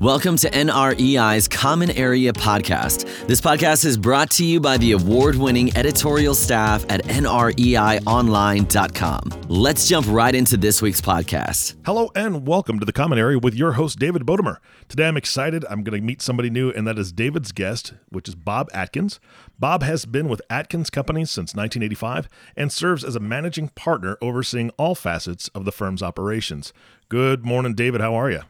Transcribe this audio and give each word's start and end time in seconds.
Welcome 0.00 0.36
to 0.38 0.50
NREI's 0.50 1.46
Common 1.46 1.90
Area 1.90 2.32
Podcast. 2.32 3.26
This 3.26 3.38
podcast 3.38 3.84
is 3.84 3.98
brought 3.98 4.30
to 4.30 4.46
you 4.46 4.58
by 4.58 4.78
the 4.78 4.92
award 4.92 5.36
winning 5.36 5.76
editorial 5.76 6.34
staff 6.34 6.86
at 6.88 7.04
NREIOnline.com. 7.04 9.20
Let's 9.48 9.86
jump 9.86 10.06
right 10.08 10.34
into 10.34 10.56
this 10.56 10.80
week's 10.80 11.02
podcast. 11.02 11.74
Hello 11.84 12.10
and 12.14 12.46
welcome 12.46 12.80
to 12.80 12.86
the 12.86 12.94
Common 12.94 13.18
Area 13.18 13.38
with 13.38 13.54
your 13.54 13.72
host, 13.72 13.98
David 13.98 14.22
Bodamer. 14.22 14.56
Today 14.88 15.06
I'm 15.06 15.18
excited. 15.18 15.66
I'm 15.68 15.84
going 15.84 16.00
to 16.00 16.06
meet 16.06 16.22
somebody 16.22 16.48
new, 16.48 16.70
and 16.70 16.86
that 16.86 16.98
is 16.98 17.12
David's 17.12 17.52
guest, 17.52 17.92
which 18.08 18.26
is 18.26 18.34
Bob 18.34 18.70
Atkins. 18.72 19.20
Bob 19.58 19.82
has 19.82 20.06
been 20.06 20.30
with 20.30 20.40
Atkins 20.48 20.88
Companies 20.88 21.30
since 21.30 21.54
1985 21.54 22.26
and 22.56 22.72
serves 22.72 23.04
as 23.04 23.16
a 23.16 23.20
managing 23.20 23.68
partner 23.68 24.16
overseeing 24.22 24.70
all 24.78 24.94
facets 24.94 25.48
of 25.48 25.66
the 25.66 25.72
firm's 25.72 26.02
operations. 26.02 26.72
Good 27.10 27.44
morning, 27.44 27.74
David. 27.74 28.00
How 28.00 28.14
are 28.14 28.30
you? 28.30 28.40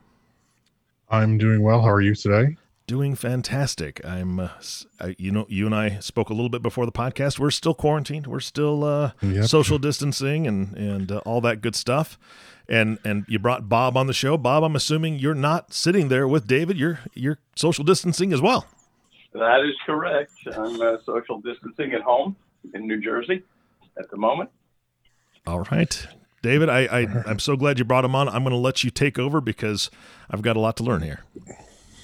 I'm 1.10 1.38
doing 1.38 1.62
well. 1.62 1.82
How 1.82 1.90
are 1.90 2.00
you 2.00 2.14
today? 2.14 2.56
Doing 2.86 3.14
fantastic. 3.14 4.04
I'm, 4.04 4.40
uh, 4.40 4.48
you 5.16 5.30
know, 5.30 5.46
you 5.48 5.66
and 5.66 5.74
I 5.74 5.98
spoke 6.00 6.30
a 6.30 6.34
little 6.34 6.48
bit 6.48 6.62
before 6.62 6.86
the 6.86 6.92
podcast. 6.92 7.38
We're 7.38 7.50
still 7.50 7.74
quarantined. 7.74 8.26
We're 8.26 8.40
still 8.40 8.84
uh, 8.84 9.12
yep. 9.20 9.44
social 9.44 9.78
distancing 9.78 10.46
and 10.46 10.76
and 10.76 11.12
uh, 11.12 11.18
all 11.18 11.40
that 11.42 11.60
good 11.60 11.76
stuff. 11.76 12.18
And 12.68 12.98
and 13.04 13.24
you 13.28 13.38
brought 13.38 13.68
Bob 13.68 13.96
on 13.96 14.06
the 14.06 14.12
show. 14.12 14.36
Bob, 14.36 14.64
I'm 14.64 14.76
assuming 14.76 15.18
you're 15.18 15.34
not 15.34 15.72
sitting 15.72 16.08
there 16.08 16.26
with 16.26 16.46
David. 16.46 16.78
You're 16.78 17.00
you're 17.14 17.38
social 17.54 17.84
distancing 17.84 18.32
as 18.32 18.40
well. 18.40 18.66
That 19.32 19.60
is 19.60 19.76
correct. 19.86 20.32
I'm 20.56 20.80
uh, 20.80 20.96
social 21.04 21.40
distancing 21.40 21.92
at 21.92 22.02
home 22.02 22.34
in 22.74 22.86
New 22.86 23.00
Jersey 23.00 23.44
at 23.98 24.10
the 24.10 24.16
moment. 24.16 24.50
All 25.46 25.60
right. 25.70 26.06
David, 26.42 26.68
I, 26.68 26.80
I 26.84 27.00
I'm 27.26 27.38
so 27.38 27.56
glad 27.56 27.78
you 27.78 27.84
brought 27.84 28.04
him 28.04 28.14
on. 28.14 28.28
I'm 28.28 28.42
going 28.42 28.52
to 28.52 28.56
let 28.56 28.82
you 28.82 28.90
take 28.90 29.18
over 29.18 29.40
because 29.40 29.90
I've 30.30 30.42
got 30.42 30.56
a 30.56 30.60
lot 30.60 30.76
to 30.78 30.82
learn 30.82 31.02
here. 31.02 31.20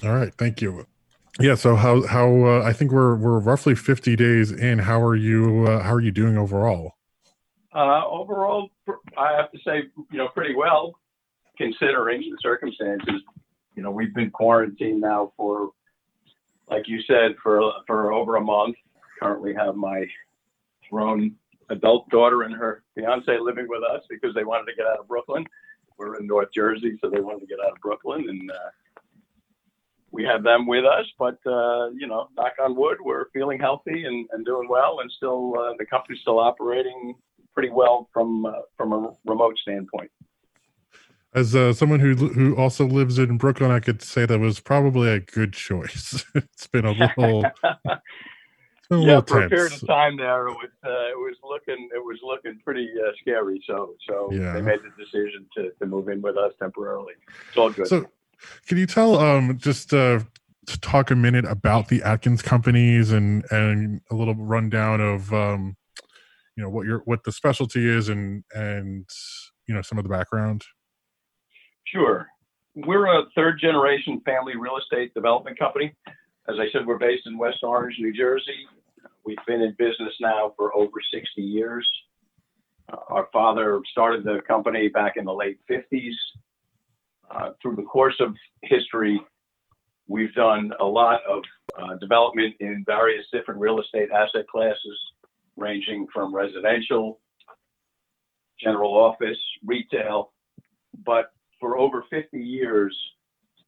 All 0.03 0.13
right, 0.13 0.33
thank 0.35 0.61
you. 0.61 0.85
Yeah, 1.39 1.55
so 1.55 1.75
how 1.75 2.05
how 2.07 2.45
uh, 2.45 2.61
I 2.63 2.73
think 2.73 2.91
we're 2.91 3.15
we're 3.15 3.39
roughly 3.39 3.75
50 3.75 4.15
days 4.15 4.51
in. 4.51 4.79
How 4.79 5.01
are 5.01 5.15
you 5.15 5.65
uh, 5.67 5.83
how 5.83 5.93
are 5.93 6.01
you 6.01 6.11
doing 6.11 6.37
overall? 6.37 6.95
Uh, 7.73 8.07
overall, 8.07 8.69
I 9.17 9.33
have 9.33 9.51
to 9.51 9.59
say, 9.65 9.83
you 10.11 10.17
know, 10.17 10.29
pretty 10.29 10.55
well 10.55 10.99
considering 11.57 12.21
the 12.21 12.37
circumstances. 12.41 13.21
You 13.75 13.83
know, 13.83 13.91
we've 13.91 14.13
been 14.15 14.31
quarantined 14.31 15.01
now 15.01 15.33
for, 15.37 15.71
like 16.69 16.87
you 16.87 17.01
said, 17.03 17.35
for 17.41 17.71
for 17.85 18.13
over 18.13 18.35
a 18.35 18.41
month. 18.41 18.75
Currently, 19.21 19.53
have 19.53 19.75
my 19.75 20.05
grown 20.89 21.35
adult 21.69 22.09
daughter 22.09 22.43
and 22.43 22.55
her 22.55 22.83
fiance 22.95 23.37
living 23.39 23.67
with 23.67 23.83
us 23.83 24.03
because 24.09 24.33
they 24.33 24.43
wanted 24.43 24.65
to 24.71 24.75
get 24.75 24.85
out 24.85 24.99
of 24.99 25.07
Brooklyn. 25.07 25.45
We're 25.97 26.19
in 26.19 26.27
North 26.27 26.49
Jersey, 26.53 26.97
so 27.01 27.09
they 27.09 27.19
wanted 27.19 27.41
to 27.41 27.47
get 27.47 27.59
out 27.59 27.71
of 27.71 27.81
Brooklyn, 27.81 28.29
and 28.29 28.51
uh, 28.51 29.01
we 30.11 30.23
have 30.23 30.43
them 30.43 30.67
with 30.67 30.85
us. 30.85 31.05
But 31.17 31.39
uh, 31.45 31.89
you 31.89 32.07
know, 32.07 32.29
knock 32.37 32.53
on 32.61 32.75
wood, 32.75 32.97
we're 33.01 33.29
feeling 33.31 33.59
healthy 33.59 34.05
and, 34.05 34.27
and 34.31 34.45
doing 34.45 34.67
well, 34.69 34.99
and 34.99 35.11
still 35.11 35.55
uh, 35.59 35.73
the 35.79 35.85
company's 35.85 36.21
still 36.21 36.39
operating 36.39 37.15
pretty 37.53 37.69
well 37.69 38.07
from 38.13 38.45
uh, 38.45 38.51
from 38.75 38.93
a 38.93 39.11
remote 39.25 39.57
standpoint. 39.57 40.11
As 41.33 41.55
uh, 41.55 41.73
someone 41.73 41.99
who 41.99 42.15
who 42.15 42.55
also 42.55 42.85
lives 42.85 43.17
in 43.17 43.37
Brooklyn, 43.37 43.71
I 43.71 43.79
could 43.79 44.01
say 44.01 44.25
that 44.25 44.39
was 44.39 44.59
probably 44.59 45.09
a 45.09 45.19
good 45.19 45.53
choice. 45.53 46.23
it's 46.35 46.67
been 46.67 46.85
a 46.85 46.91
little 47.17 47.43
yeah, 48.91 49.21
for 49.21 49.43
a 49.43 49.49
period 49.49 49.73
of 49.73 49.85
time 49.85 50.17
there, 50.17 50.47
it 50.47 50.53
was 50.53 50.69
uh, 50.85 51.09
it 51.09 51.17
was 51.17 51.35
looking 51.43 51.89
it 51.93 52.03
was 52.03 52.19
looking 52.23 52.59
pretty 52.63 52.89
uh, 53.05 53.11
scary. 53.21 53.61
So 53.67 53.95
so 54.07 54.29
yeah. 54.31 54.53
they 54.53 54.61
made 54.61 54.79
the 54.79 55.03
decision 55.03 55.45
to, 55.57 55.71
to 55.79 55.85
move 55.85 56.09
in 56.09 56.21
with 56.21 56.37
us 56.37 56.53
temporarily. 56.59 57.13
It's 57.49 57.57
all 57.57 57.69
good. 57.69 57.87
So, 57.87 58.05
can 58.67 58.77
you 58.77 58.85
tell 58.85 59.19
um 59.19 59.57
just 59.57 59.93
uh, 59.93 60.19
to 60.67 60.79
talk 60.79 61.11
a 61.11 61.15
minute 61.15 61.45
about 61.45 61.87
the 61.87 62.03
Atkins 62.03 62.41
companies 62.41 63.11
and 63.11 63.43
and 63.51 64.01
a 64.11 64.15
little 64.15 64.35
rundown 64.35 65.01
of 65.01 65.33
um 65.33 65.75
you 66.55 66.63
know 66.63 66.69
what 66.69 66.85
your 66.85 66.99
what 66.99 67.23
the 67.23 67.31
specialty 67.31 67.87
is 67.87 68.09
and 68.09 68.43
and 68.53 69.09
you 69.67 69.73
know 69.73 69.81
some 69.81 69.97
of 69.97 70.03
the 70.03 70.09
background. 70.09 70.63
Sure, 71.85 72.27
we're 72.75 73.07
a 73.07 73.23
third 73.35 73.59
generation 73.59 74.21
family 74.25 74.55
real 74.57 74.77
estate 74.77 75.13
development 75.13 75.57
company. 75.57 75.93
As 76.49 76.55
I 76.59 76.67
said, 76.71 76.85
we're 76.85 76.97
based 76.97 77.27
in 77.27 77.37
West 77.37 77.57
Orange, 77.61 77.95
New 77.99 78.13
Jersey. 78.13 78.65
We've 79.27 79.35
been 79.45 79.61
in 79.61 79.75
business 79.77 80.13
now 80.21 80.53
for 80.55 80.73
over 80.73 81.01
60 81.13 81.41
years. 81.41 81.85
Uh, 82.89 82.95
our 83.09 83.27
father 83.33 83.81
started 83.91 84.23
the 84.23 84.39
company 84.47 84.87
back 84.87 85.17
in 85.17 85.25
the 85.25 85.33
late 85.33 85.59
50s. 85.69 86.13
Uh, 87.29 87.49
through 87.61 87.75
the 87.75 87.83
course 87.83 88.15
of 88.21 88.33
history, 88.63 89.19
we've 90.07 90.33
done 90.33 90.71
a 90.79 90.85
lot 90.85 91.19
of 91.29 91.43
uh, 91.77 91.95
development 91.97 92.55
in 92.61 92.85
various 92.85 93.25
different 93.33 93.59
real 93.59 93.81
estate 93.81 94.07
asset 94.11 94.47
classes, 94.47 94.97
ranging 95.57 96.07
from 96.13 96.33
residential, 96.33 97.19
general 98.57 98.93
office, 98.93 99.37
retail. 99.65 100.31
But 101.05 101.33
for 101.59 101.77
over 101.77 102.05
50 102.09 102.39
years, 102.39 102.97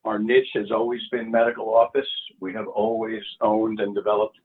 our 0.06 0.20
niche 0.20 0.52
has 0.54 0.72
always 0.72 1.02
been 1.12 1.30
medical 1.30 1.68
office. 1.76 2.08
We 2.40 2.54
have 2.54 2.68
always 2.70 3.24
owned 3.42 3.82
and 3.82 3.94
developed 3.94 4.38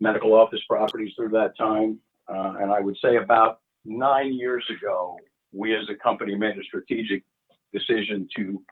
medical 0.00 0.34
office 0.34 0.60
properties 0.68 1.12
through 1.16 1.30
that 1.30 1.56
time. 1.56 1.98
Uh, 2.28 2.54
and 2.60 2.70
I 2.70 2.80
would 2.80 2.96
say 3.02 3.16
about 3.16 3.60
nine 3.84 4.32
years 4.32 4.64
ago, 4.70 5.18
we 5.52 5.74
as 5.74 5.84
a 5.90 5.94
company 5.94 6.34
made 6.34 6.56
a 6.56 6.64
strategic 6.64 7.24
decision 7.72 8.28
to 8.36 8.62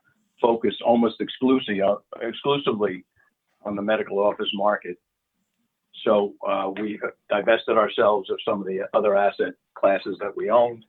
focus 0.41 0.75
almost 0.84 1.20
exclusively, 1.20 1.82
uh, 1.82 1.97
exclusively 2.20 3.04
on 3.62 3.76
the 3.76 3.82
medical 3.82 4.19
office 4.19 4.49
market. 4.54 4.97
So 6.04 6.34
uh, 6.47 6.70
we 6.81 6.99
divested 7.28 7.76
ourselves 7.76 8.31
of 8.31 8.38
some 8.47 8.60
of 8.60 8.66
the 8.66 8.82
other 8.94 9.16
asset 9.16 9.53
classes 9.75 10.16
that 10.20 10.34
we 10.34 10.49
owned, 10.49 10.84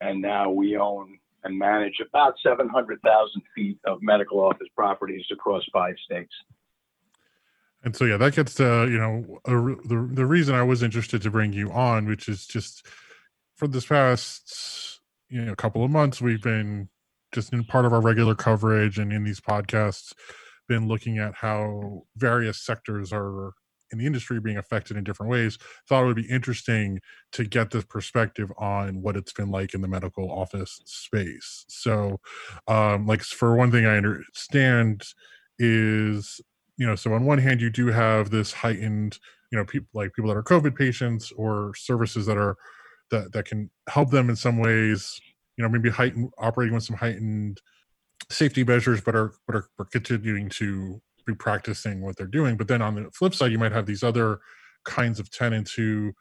and 0.00 0.20
now 0.20 0.50
we 0.50 0.76
own 0.76 1.18
and 1.44 1.56
manage 1.56 2.00
about 2.06 2.34
700,000 2.42 3.42
feet 3.54 3.78
of 3.86 4.02
medical 4.02 4.40
office 4.40 4.66
properties 4.74 5.24
across 5.32 5.62
five 5.72 5.94
states. 6.04 6.32
And 7.84 7.94
so, 7.94 8.04
yeah, 8.04 8.16
that 8.16 8.34
gets 8.34 8.54
to, 8.54 8.88
you 8.90 8.98
know, 8.98 9.38
a, 9.44 9.52
the, 9.86 10.10
the 10.12 10.26
reason 10.26 10.54
I 10.54 10.62
was 10.62 10.82
interested 10.82 11.22
to 11.22 11.30
bring 11.30 11.52
you 11.52 11.70
on, 11.70 12.06
which 12.06 12.28
is 12.28 12.46
just 12.46 12.86
for 13.56 13.68
this 13.68 13.86
past, 13.86 15.00
you 15.28 15.42
know, 15.42 15.54
couple 15.54 15.84
of 15.84 15.90
months, 15.90 16.20
we've 16.20 16.42
been 16.42 16.88
just 17.32 17.52
in 17.52 17.64
part 17.64 17.84
of 17.84 17.92
our 17.92 18.00
regular 18.00 18.34
coverage 18.34 18.98
and 18.98 19.12
in 19.12 19.22
these 19.24 19.40
podcasts, 19.40 20.12
been 20.68 20.88
looking 20.88 21.18
at 21.18 21.34
how 21.34 22.02
various 22.16 22.60
sectors 22.60 23.12
are 23.12 23.52
in 23.90 23.98
the 23.98 24.06
industry 24.06 24.38
being 24.38 24.58
affected 24.58 24.96
in 24.96 25.04
different 25.04 25.30
ways. 25.30 25.56
Thought 25.88 26.02
it 26.02 26.06
would 26.06 26.16
be 26.16 26.30
interesting 26.30 27.00
to 27.32 27.44
get 27.44 27.70
this 27.70 27.84
perspective 27.84 28.52
on 28.58 29.00
what 29.02 29.16
it's 29.16 29.32
been 29.32 29.50
like 29.50 29.72
in 29.74 29.80
the 29.80 29.88
medical 29.88 30.30
office 30.30 30.80
space. 30.84 31.64
So, 31.68 32.20
um, 32.66 33.06
like, 33.06 33.22
for 33.22 33.56
one 33.56 33.70
thing, 33.70 33.86
I 33.86 33.96
understand 33.96 35.04
is 35.58 36.40
you 36.78 36.86
know 36.86 36.94
so 36.94 37.12
on 37.12 37.24
one 37.24 37.38
hand 37.38 37.60
you 37.60 37.70
do 37.70 37.88
have 37.88 38.30
this 38.30 38.52
heightened 38.52 39.18
you 39.52 39.58
know 39.58 39.64
people 39.64 39.88
like 39.92 40.12
people 40.14 40.28
that 40.28 40.36
are 40.36 40.42
covid 40.42 40.74
patients 40.74 41.32
or 41.32 41.72
services 41.76 42.24
that 42.26 42.38
are 42.38 42.56
that 43.10 43.32
that 43.32 43.44
can 43.44 43.70
help 43.88 44.10
them 44.10 44.30
in 44.30 44.36
some 44.36 44.58
ways 44.58 45.20
you 45.56 45.62
know 45.62 45.68
maybe 45.68 45.90
heightened 45.90 46.30
operating 46.38 46.74
with 46.74 46.84
some 46.84 46.96
heightened 46.96 47.60
safety 48.30 48.64
measures 48.64 49.00
but 49.00 49.14
are 49.14 49.32
but 49.46 49.56
are, 49.56 49.68
are 49.78 49.84
continuing 49.86 50.48
to 50.48 51.00
be 51.28 51.34
practicing 51.34 52.00
what 52.00 52.16
they're 52.16 52.26
doing. 52.26 52.56
But 52.56 52.66
then 52.66 52.82
on 52.82 52.96
the 52.96 53.10
flip 53.12 53.34
side 53.34 53.52
you 53.52 53.58
might 53.58 53.72
have 53.72 53.86
these 53.86 54.02
other 54.02 54.40
kinds 54.84 55.20
of 55.20 55.30
tenants 55.30 55.72
who 55.72 56.12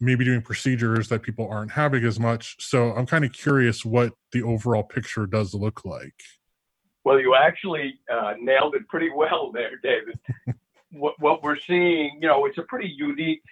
maybe 0.00 0.24
doing 0.24 0.42
procedures 0.42 1.08
that 1.08 1.22
people 1.22 1.48
aren't 1.48 1.72
having 1.72 2.04
as 2.04 2.18
much. 2.18 2.56
So 2.58 2.92
i'm 2.92 3.06
kind 3.06 3.24
of 3.24 3.32
curious 3.32 3.84
what 3.84 4.12
the 4.32 4.42
overall 4.42 4.82
picture 4.82 5.26
does 5.26 5.54
look 5.54 5.84
like 5.84 6.14
well, 7.04 7.20
you 7.20 7.34
actually 7.34 7.98
uh, 8.12 8.34
nailed 8.40 8.74
it 8.74 8.86
pretty 8.88 9.10
well 9.14 9.50
there, 9.52 9.78
David. 9.82 10.18
what, 10.92 11.14
what 11.20 11.42
we're 11.42 11.58
seeing, 11.66 12.18
you 12.20 12.28
know, 12.28 12.46
it's 12.46 12.58
a 12.58 12.62
pretty 12.62 12.92
unique 12.96 13.42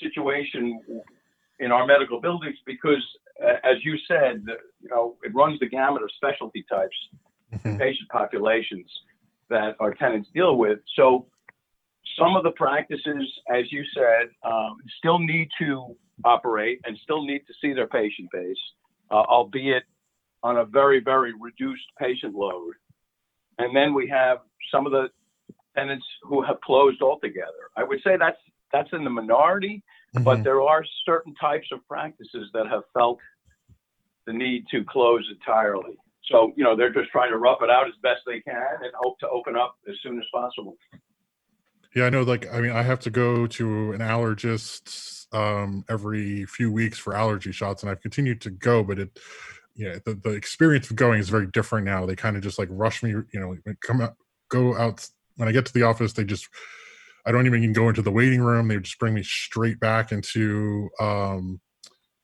situation 0.00 0.80
in 1.58 1.72
our 1.72 1.86
medical 1.86 2.20
buildings 2.20 2.56
because, 2.66 3.04
uh, 3.42 3.54
as 3.64 3.84
you 3.84 3.96
said, 4.06 4.44
you 4.80 4.88
know, 4.88 5.16
it 5.22 5.34
runs 5.34 5.58
the 5.60 5.68
gamut 5.68 6.02
of 6.02 6.10
specialty 6.16 6.64
types 6.68 6.96
mm-hmm. 7.52 7.68
and 7.68 7.78
patient 7.78 8.08
populations 8.10 8.90
that 9.48 9.76
our 9.80 9.94
tenants 9.94 10.28
deal 10.34 10.56
with. 10.56 10.78
So, 10.94 11.26
some 12.18 12.36
of 12.36 12.44
the 12.44 12.52
practices, 12.52 13.40
as 13.52 13.70
you 13.70 13.84
said, 13.94 14.28
um, 14.44 14.76
still 14.98 15.18
need 15.18 15.48
to 15.58 15.96
operate 16.24 16.80
and 16.84 16.96
still 17.02 17.24
need 17.24 17.40
to 17.46 17.52
see 17.60 17.72
their 17.72 17.88
patient 17.88 18.30
base, 18.32 18.56
uh, 19.10 19.14
albeit 19.14 19.82
on 20.42 20.58
a 20.58 20.64
very, 20.64 21.00
very 21.00 21.32
reduced 21.38 21.84
patient 21.98 22.34
load. 22.34 22.74
And 23.58 23.74
then 23.74 23.94
we 23.94 24.08
have 24.08 24.38
some 24.72 24.86
of 24.86 24.92
the 24.92 25.08
tenants 25.76 26.06
who 26.22 26.42
have 26.42 26.60
closed 26.60 27.02
altogether. 27.02 27.70
I 27.76 27.84
would 27.84 28.00
say 28.04 28.16
that's 28.16 28.38
that's 28.72 28.88
in 28.92 29.04
the 29.04 29.10
minority, 29.10 29.82
mm-hmm. 30.14 30.24
but 30.24 30.42
there 30.42 30.62
are 30.62 30.84
certain 31.04 31.34
types 31.34 31.68
of 31.72 31.86
practices 31.88 32.50
that 32.52 32.66
have 32.66 32.82
felt 32.92 33.18
the 34.26 34.32
need 34.32 34.64
to 34.72 34.84
close 34.84 35.26
entirely. 35.30 35.96
So, 36.30 36.52
you 36.56 36.64
know, 36.64 36.76
they're 36.76 36.92
just 36.92 37.10
trying 37.10 37.30
to 37.30 37.38
rough 37.38 37.58
it 37.62 37.70
out 37.70 37.86
as 37.86 37.94
best 38.02 38.22
they 38.26 38.40
can 38.40 38.56
and 38.56 38.92
hope 39.00 39.18
to 39.20 39.28
open 39.28 39.56
up 39.56 39.76
as 39.88 39.94
soon 40.02 40.18
as 40.18 40.24
possible. 40.34 40.76
Yeah, 41.94 42.06
I 42.06 42.10
know. 42.10 42.22
Like, 42.22 42.52
I 42.52 42.60
mean, 42.60 42.72
I 42.72 42.82
have 42.82 42.98
to 43.00 43.10
go 43.10 43.46
to 43.46 43.92
an 43.92 44.00
allergist 44.00 45.32
um, 45.32 45.84
every 45.88 46.44
few 46.44 46.72
weeks 46.72 46.98
for 46.98 47.14
allergy 47.14 47.52
shots, 47.52 47.82
and 47.82 47.90
I've 47.90 48.02
continued 48.02 48.40
to 48.42 48.50
go, 48.50 48.82
but 48.82 48.98
it, 48.98 49.18
yeah, 49.76 49.96
the, 50.04 50.14
the 50.14 50.30
experience 50.30 50.90
of 50.90 50.96
going 50.96 51.20
is 51.20 51.28
very 51.28 51.46
different 51.46 51.84
now. 51.84 52.06
They 52.06 52.16
kind 52.16 52.36
of 52.36 52.42
just 52.42 52.58
like 52.58 52.68
rush 52.70 53.02
me, 53.02 53.10
you 53.10 53.26
know, 53.34 53.56
come 53.82 54.00
out, 54.00 54.14
go 54.48 54.76
out. 54.76 55.06
When 55.36 55.48
I 55.48 55.52
get 55.52 55.66
to 55.66 55.72
the 55.72 55.82
office, 55.82 56.14
they 56.14 56.24
just, 56.24 56.48
I 57.26 57.32
don't 57.32 57.46
even 57.46 57.72
go 57.72 57.88
into 57.88 58.02
the 58.02 58.10
waiting 58.10 58.40
room. 58.40 58.68
They 58.68 58.78
just 58.78 58.98
bring 58.98 59.14
me 59.14 59.22
straight 59.22 59.78
back 59.78 60.12
into 60.12 60.88
um, 60.98 61.60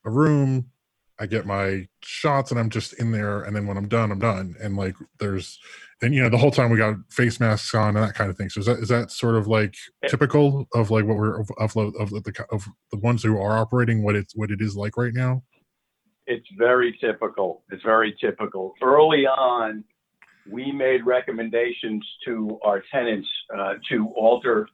a 0.05 0.09
room. 0.09 0.71
I 1.19 1.27
get 1.27 1.45
my 1.45 1.87
shots 2.01 2.49
and 2.49 2.59
I'm 2.59 2.71
just 2.71 2.93
in 2.93 3.11
there. 3.11 3.43
And 3.43 3.55
then 3.55 3.67
when 3.67 3.77
I'm 3.77 3.87
done, 3.87 4.11
I'm 4.11 4.19
done. 4.19 4.55
And 4.59 4.75
like, 4.75 4.95
there's, 5.19 5.59
and 6.01 6.13
you 6.13 6.21
know 6.21 6.29
the 6.29 6.37
whole 6.37 6.51
time 6.51 6.69
we 6.69 6.77
got 6.77 6.95
face 7.09 7.39
masks 7.39 7.73
on 7.73 7.95
and 7.95 8.05
that 8.05 8.13
kind 8.13 8.29
of 8.29 8.35
thing 8.35 8.49
so 8.49 8.59
is 8.59 8.65
that 8.65 8.79
is 8.79 8.89
that 8.89 9.09
sort 9.09 9.35
of 9.35 9.47
like 9.47 9.73
typical 10.09 10.67
of 10.73 10.91
like 10.91 11.05
what 11.05 11.15
we're 11.15 11.39
of 11.39 11.49
of, 11.57 11.75
of 11.77 12.09
the 12.09 12.45
of 12.51 12.67
the 12.91 12.97
ones 12.99 13.23
who 13.23 13.39
are 13.39 13.57
operating 13.57 14.03
what 14.03 14.15
it's 14.15 14.35
what 14.35 14.51
it 14.51 14.59
is 14.59 14.75
like 14.75 14.97
right 14.97 15.13
now 15.13 15.41
it's 16.25 16.47
very 16.57 16.97
typical 16.99 17.63
it's 17.71 17.83
very 17.83 18.15
typical 18.19 18.73
early 18.81 19.25
on 19.25 19.83
we 20.49 20.71
made 20.71 21.05
recommendations 21.05 22.05
to 22.25 22.59
our 22.63 22.83
tenants 22.91 23.27
uh, 23.57 23.75
to 23.89 24.07
alter 24.15 24.67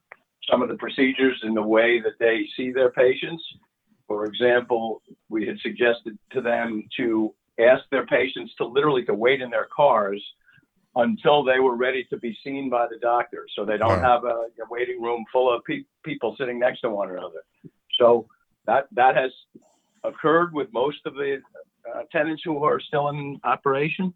some 0.50 0.64
of 0.64 0.70
the 0.70 0.76
procedures 0.76 1.40
in 1.44 1.54
the 1.54 1.62
way 1.62 2.02
that 2.02 2.14
they 2.20 2.46
see 2.56 2.72
their 2.72 2.92
patients 2.92 3.44
for 4.08 4.26
example 4.26 5.02
we 5.30 5.46
had 5.46 5.58
suggested 5.60 6.18
to 6.32 6.42
them 6.42 6.84
to 6.96 7.34
ask 7.60 7.84
their 7.92 8.06
patients 8.06 8.54
to 8.58 8.66
literally 8.66 9.04
to 9.06 9.14
wait 9.14 9.42
in 9.42 9.50
their 9.50 9.68
cars 9.76 10.24
until 10.96 11.44
they 11.44 11.60
were 11.60 11.76
ready 11.76 12.04
to 12.06 12.18
be 12.18 12.38
seen 12.44 12.70
by 12.70 12.88
the 12.88 12.98
doctor. 13.00 13.46
So 13.56 13.66
they 13.66 13.78
don't 13.78 14.02
wow. 14.02 14.14
have 14.16 14.24
a, 14.24 14.28
a, 14.28 14.68
waiting 14.70 15.02
room 15.02 15.24
full 15.32 15.54
of 15.54 15.64
pe- 15.64 15.86
people 16.04 16.36
sitting 16.38 16.60
next 16.60 16.82
to 16.82 16.90
one 16.90 17.10
another. 17.10 17.44
So 18.00 18.28
that 18.66 18.88
that 18.94 19.16
has 19.16 19.32
occurred 20.04 20.54
with 20.54 20.68
most 20.74 21.00
of 21.06 21.14
the 21.16 21.42
uh, 21.94 22.02
tenants 22.12 22.42
who 22.46 22.64
are 22.64 22.80
still 22.80 23.10
in 23.10 23.40
operation. 23.44 24.14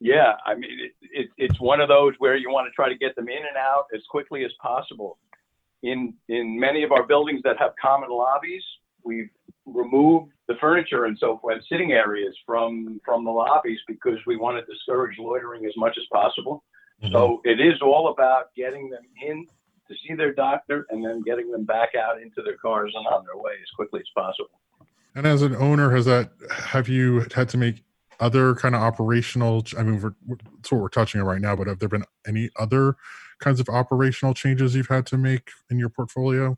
Yeah, 0.00 0.34
I 0.46 0.54
mean 0.54 0.78
it, 0.80 0.92
it, 1.02 1.28
it's 1.36 1.60
one 1.60 1.80
of 1.80 1.88
those 1.88 2.14
where 2.18 2.36
you 2.36 2.50
want 2.50 2.66
to 2.66 2.72
try 2.72 2.88
to 2.88 2.96
get 2.96 3.14
them 3.16 3.28
in 3.28 3.36
and 3.36 3.56
out 3.56 3.84
as 3.94 4.00
quickly 4.08 4.44
as 4.44 4.52
possible. 4.60 5.18
In 5.82 6.14
in 6.28 6.58
many 6.58 6.82
of 6.82 6.92
our 6.92 7.06
buildings 7.06 7.42
that 7.44 7.58
have 7.58 7.72
common 7.80 8.10
lobbies, 8.10 8.62
we've 9.04 9.30
removed 9.66 10.32
the 10.48 10.54
furniture 10.60 11.04
and 11.04 11.16
so 11.18 11.38
forth, 11.38 11.62
sitting 11.68 11.92
areas 11.92 12.34
from 12.46 13.00
from 13.04 13.24
the 13.24 13.30
lobbies 13.30 13.78
because 13.86 14.18
we 14.26 14.36
want 14.36 14.58
to 14.58 14.72
discourage 14.72 15.18
loitering 15.18 15.66
as 15.66 15.72
much 15.76 15.96
as 15.98 16.04
possible. 16.10 16.64
Mm-hmm. 17.02 17.12
So 17.12 17.40
it 17.44 17.60
is 17.60 17.80
all 17.82 18.08
about 18.08 18.54
getting 18.56 18.88
them 18.88 19.02
in 19.22 19.46
to 19.88 19.94
see 20.06 20.14
their 20.14 20.32
doctor 20.32 20.86
and 20.90 21.04
then 21.04 21.22
getting 21.22 21.50
them 21.50 21.64
back 21.64 21.90
out 21.94 22.20
into 22.22 22.42
their 22.42 22.56
cars 22.56 22.92
and 22.94 23.06
on 23.06 23.24
their 23.24 23.36
way 23.36 23.52
as 23.60 23.68
quickly 23.76 24.00
as 24.00 24.08
possible. 24.14 24.60
And 25.14 25.26
as 25.26 25.42
an 25.42 25.56
owner, 25.56 25.90
has 25.90 26.06
that 26.06 26.30
have 26.52 26.88
you 26.88 27.26
had 27.34 27.48
to 27.50 27.58
make 27.58 27.82
other 28.20 28.54
kind 28.54 28.74
of 28.74 28.82
operational? 28.82 29.64
I 29.76 29.82
mean, 29.82 30.00
we're, 30.00 30.36
that's 30.56 30.70
what 30.70 30.80
we're 30.80 30.88
touching 30.88 31.20
on 31.20 31.26
right 31.26 31.40
now. 31.40 31.56
But 31.56 31.66
have 31.66 31.78
there 31.78 31.88
been 31.88 32.04
any 32.26 32.50
other 32.58 32.96
kinds 33.40 33.60
of 33.60 33.68
operational 33.68 34.34
changes 34.34 34.74
you've 34.74 34.88
had 34.88 35.06
to 35.06 35.16
make 35.16 35.50
in 35.70 35.78
your 35.78 35.88
portfolio? 35.88 36.56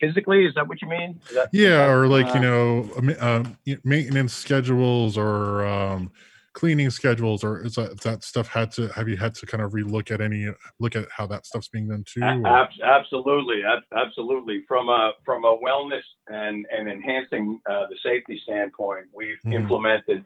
physically? 0.00 0.44
Is 0.44 0.54
that 0.54 0.68
what 0.68 0.80
you 0.82 0.88
mean? 0.88 1.20
That, 1.34 1.48
yeah, 1.52 1.86
or 1.86 2.06
like 2.06 2.26
uh, 2.26 2.34
you 2.34 2.40
know, 2.40 3.14
uh, 3.20 3.44
maintenance 3.84 4.32
schedules 4.32 5.16
or 5.18 5.66
um, 5.66 6.10
cleaning 6.58 6.90
schedules, 6.90 7.44
or 7.44 7.64
is 7.64 7.74
that, 7.76 8.00
that, 8.00 8.24
stuff 8.24 8.48
had 8.48 8.72
to 8.72 8.88
have 8.88 9.08
you 9.08 9.16
had 9.16 9.32
to 9.34 9.46
kind 9.46 9.62
of 9.62 9.72
relook 9.72 10.10
at 10.10 10.20
any 10.20 10.48
look 10.80 10.96
at 10.96 11.06
how 11.16 11.26
that 11.26 11.46
stuff's 11.46 11.68
being 11.68 11.88
done 11.88 12.04
too? 12.04 12.22
Ab- 12.22 12.68
absolutely, 12.82 13.62
absolutely. 13.96 14.64
From 14.66 14.88
a 14.88 15.12
from 15.24 15.44
a 15.44 15.56
wellness 15.58 16.02
and 16.26 16.66
and 16.76 16.88
enhancing 16.88 17.60
uh, 17.70 17.86
the 17.88 17.96
safety 18.02 18.40
standpoint, 18.42 19.06
we've 19.14 19.36
mm-hmm. 19.46 19.52
implemented 19.52 20.24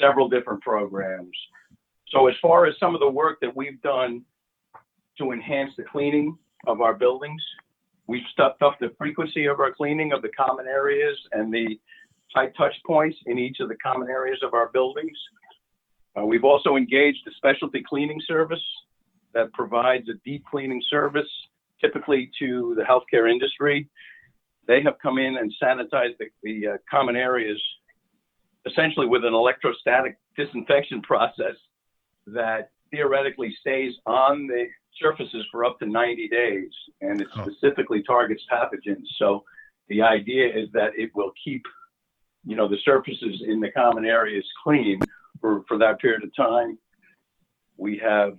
several 0.00 0.28
different 0.28 0.60
programs. 0.60 1.36
So 2.08 2.28
as 2.28 2.34
far 2.42 2.66
as 2.66 2.74
some 2.78 2.94
of 2.94 3.00
the 3.00 3.10
work 3.10 3.38
that 3.40 3.56
we've 3.56 3.80
done 3.80 4.22
to 5.18 5.32
enhance 5.32 5.72
the 5.78 5.84
cleaning 5.84 6.36
of 6.66 6.82
our 6.82 6.94
buildings, 6.94 7.42
We've 8.06 8.22
stepped 8.32 8.62
up 8.62 8.78
the 8.80 8.92
frequency 8.98 9.46
of 9.46 9.60
our 9.60 9.72
cleaning 9.72 10.12
of 10.12 10.22
the 10.22 10.28
common 10.30 10.66
areas 10.66 11.16
and 11.32 11.54
the 11.54 11.78
high 12.34 12.48
touch 12.58 12.74
points 12.86 13.16
in 13.26 13.38
each 13.38 13.60
of 13.60 13.68
the 13.68 13.76
common 13.76 14.08
areas 14.08 14.38
of 14.42 14.54
our 14.54 14.68
buildings. 14.68 15.16
Uh, 16.18 16.24
we've 16.24 16.44
also 16.44 16.76
engaged 16.76 17.26
a 17.26 17.30
specialty 17.36 17.82
cleaning 17.86 18.20
service 18.26 18.62
that 19.34 19.52
provides 19.52 20.08
a 20.08 20.14
deep 20.24 20.44
cleaning 20.50 20.82
service 20.90 21.28
typically 21.80 22.30
to 22.38 22.74
the 22.76 22.82
healthcare 22.82 23.30
industry. 23.30 23.88
They 24.68 24.82
have 24.82 24.94
come 25.02 25.18
in 25.18 25.36
and 25.36 25.52
sanitized 25.62 26.18
the, 26.18 26.26
the 26.42 26.68
uh, 26.68 26.76
common 26.90 27.16
areas 27.16 27.60
essentially 28.66 29.06
with 29.06 29.24
an 29.24 29.34
electrostatic 29.34 30.16
disinfection 30.36 31.02
process 31.02 31.56
that 32.26 32.70
theoretically 32.90 33.54
stays 33.60 33.94
on 34.06 34.46
the 34.46 34.66
surfaces 35.00 35.44
for 35.50 35.64
up 35.64 35.78
to 35.78 35.86
90 35.86 36.28
days, 36.28 36.70
and 37.00 37.20
it 37.20 37.28
specifically 37.40 38.02
targets 38.02 38.42
pathogens. 38.52 39.06
So 39.16 39.42
the 39.88 40.02
idea 40.02 40.46
is 40.46 40.68
that 40.74 40.90
it 40.96 41.10
will 41.14 41.32
keep, 41.42 41.62
you 42.44 42.54
know, 42.54 42.68
the 42.68 42.76
surfaces 42.84 43.42
in 43.46 43.60
the 43.60 43.70
common 43.70 44.04
areas 44.04 44.44
clean 44.62 45.00
for, 45.42 45.62
for 45.68 45.76
that 45.78 46.00
period 46.00 46.24
of 46.24 46.34
time. 46.34 46.78
We 47.76 47.98
have 47.98 48.32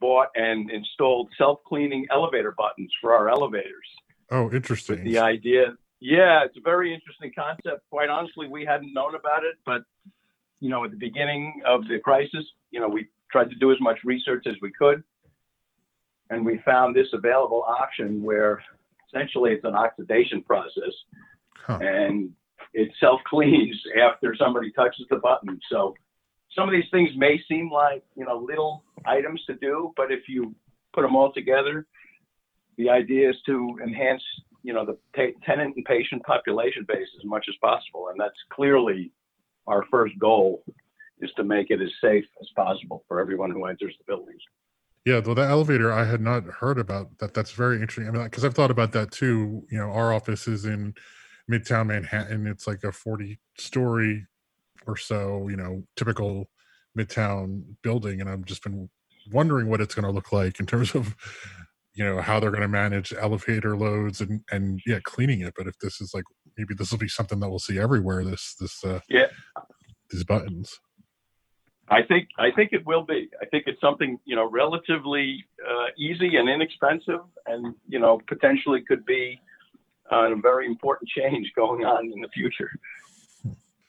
bought 0.00 0.28
and 0.36 0.70
installed 0.70 1.30
self-cleaning 1.36 2.06
elevator 2.12 2.54
buttons 2.56 2.92
for 3.00 3.12
our 3.12 3.28
elevators. 3.28 3.86
Oh, 4.30 4.48
interesting. 4.52 5.02
the 5.02 5.18
idea, 5.18 5.74
yeah, 5.98 6.44
it's 6.44 6.56
a 6.56 6.60
very 6.60 6.94
interesting 6.94 7.32
concept. 7.36 7.82
Quite 7.90 8.10
honestly, 8.10 8.46
we 8.46 8.64
hadn't 8.64 8.94
known 8.94 9.16
about 9.16 9.42
it, 9.42 9.56
but 9.66 9.82
you 10.60 10.70
know, 10.70 10.84
at 10.84 10.92
the 10.92 10.96
beginning 10.96 11.62
of 11.66 11.88
the 11.88 11.98
crisis, 11.98 12.44
you 12.70 12.78
know, 12.78 12.88
we 12.88 13.08
tried 13.32 13.50
to 13.50 13.56
do 13.56 13.72
as 13.72 13.80
much 13.80 13.98
research 14.04 14.46
as 14.46 14.54
we 14.62 14.70
could 14.70 15.02
and 16.30 16.44
we 16.44 16.60
found 16.64 16.94
this 16.94 17.08
available 17.12 17.64
option 17.66 18.22
where 18.22 18.62
essentially 19.08 19.52
it's 19.52 19.64
an 19.64 19.74
oxidation 19.74 20.42
process 20.42 20.92
huh. 21.66 21.78
and 21.80 22.30
it 22.74 22.90
self 23.00 23.20
cleans 23.26 23.76
after 24.00 24.34
somebody 24.38 24.70
touches 24.72 25.06
the 25.10 25.16
button. 25.16 25.58
So 25.70 25.94
some 26.54 26.68
of 26.68 26.72
these 26.72 26.90
things 26.90 27.10
may 27.16 27.40
seem 27.48 27.70
like 27.70 28.02
you 28.16 28.24
know 28.24 28.36
little 28.38 28.84
items 29.06 29.42
to 29.46 29.54
do, 29.54 29.92
but 29.96 30.10
if 30.10 30.28
you 30.28 30.54
put 30.92 31.02
them 31.02 31.16
all 31.16 31.32
together, 31.32 31.86
the 32.76 32.88
idea 32.90 33.30
is 33.30 33.36
to 33.46 33.78
enhance 33.82 34.22
you 34.62 34.72
know 34.72 34.84
the 34.84 34.96
tenant 35.44 35.76
and 35.76 35.84
patient 35.84 36.22
population 36.24 36.84
base 36.86 37.08
as 37.18 37.24
much 37.24 37.46
as 37.48 37.54
possible, 37.60 38.08
and 38.10 38.20
that's 38.20 38.38
clearly 38.50 39.12
our 39.66 39.84
first 39.90 40.18
goal 40.18 40.64
is 41.20 41.30
to 41.36 41.44
make 41.44 41.70
it 41.70 41.80
as 41.80 41.90
safe 42.00 42.24
as 42.40 42.48
possible 42.54 43.04
for 43.08 43.20
everyone 43.20 43.50
who 43.50 43.64
enters 43.64 43.94
the 43.98 44.04
buildings. 44.06 44.40
Yeah, 45.04 45.20
well, 45.20 45.34
the 45.34 45.42
elevator 45.42 45.92
I 45.92 46.04
had 46.04 46.20
not 46.20 46.44
heard 46.44 46.78
about 46.78 47.18
that. 47.18 47.34
That's 47.34 47.52
very 47.52 47.80
interesting. 47.80 48.08
I 48.08 48.10
mean, 48.10 48.24
because 48.24 48.44
I've 48.44 48.54
thought 48.54 48.70
about 48.70 48.92
that 48.92 49.10
too. 49.10 49.66
You 49.70 49.78
know, 49.78 49.90
our 49.90 50.12
office 50.12 50.46
is 50.46 50.64
in 50.64 50.94
Midtown 51.50 51.86
Manhattan. 51.86 52.46
It's 52.46 52.66
like 52.66 52.84
a 52.84 52.92
forty-story 52.92 54.26
or 54.86 54.96
so. 54.96 55.48
You 55.48 55.56
know, 55.56 55.82
typical 55.96 56.46
Midtown 56.96 57.62
building, 57.82 58.20
and 58.20 58.28
I've 58.28 58.44
just 58.44 58.62
been 58.62 58.88
wondering 59.30 59.68
what 59.68 59.80
it's 59.80 59.94
going 59.94 60.06
to 60.06 60.10
look 60.10 60.32
like 60.32 60.60
in 60.60 60.66
terms 60.66 60.94
of 60.94 61.14
you 61.94 62.04
know 62.04 62.20
how 62.20 62.38
they're 62.38 62.50
going 62.50 62.62
to 62.62 62.68
manage 62.68 63.12
elevator 63.12 63.76
loads 63.76 64.20
and 64.20 64.40
and 64.50 64.80
yeah 64.86 65.00
cleaning 65.02 65.40
it 65.40 65.52
but 65.56 65.66
if 65.66 65.76
this 65.80 66.00
is 66.00 66.14
like 66.14 66.24
maybe 66.56 66.72
this 66.72 66.90
will 66.90 66.98
be 66.98 67.08
something 67.08 67.40
that 67.40 67.48
we'll 67.50 67.58
see 67.58 67.78
everywhere 67.78 68.24
this 68.24 68.54
this 68.60 68.84
uh 68.84 69.00
yeah 69.08 69.26
these 70.10 70.24
buttons 70.24 70.78
I 71.90 72.02
think 72.02 72.28
I 72.38 72.50
think 72.50 72.72
it 72.72 72.86
will 72.86 73.04
be. 73.04 73.30
I 73.40 73.46
think 73.46 73.64
it's 73.66 73.80
something 73.80 74.18
you 74.24 74.36
know 74.36 74.48
relatively 74.50 75.44
uh, 75.66 75.86
easy 75.96 76.36
and 76.36 76.48
inexpensive, 76.48 77.20
and 77.46 77.74
you 77.88 77.98
know 77.98 78.20
potentially 78.26 78.82
could 78.86 79.04
be 79.06 79.40
uh, 80.12 80.32
a 80.32 80.36
very 80.36 80.66
important 80.66 81.08
change 81.16 81.50
going 81.56 81.84
on 81.84 82.12
in 82.12 82.20
the 82.20 82.28
future. 82.28 82.70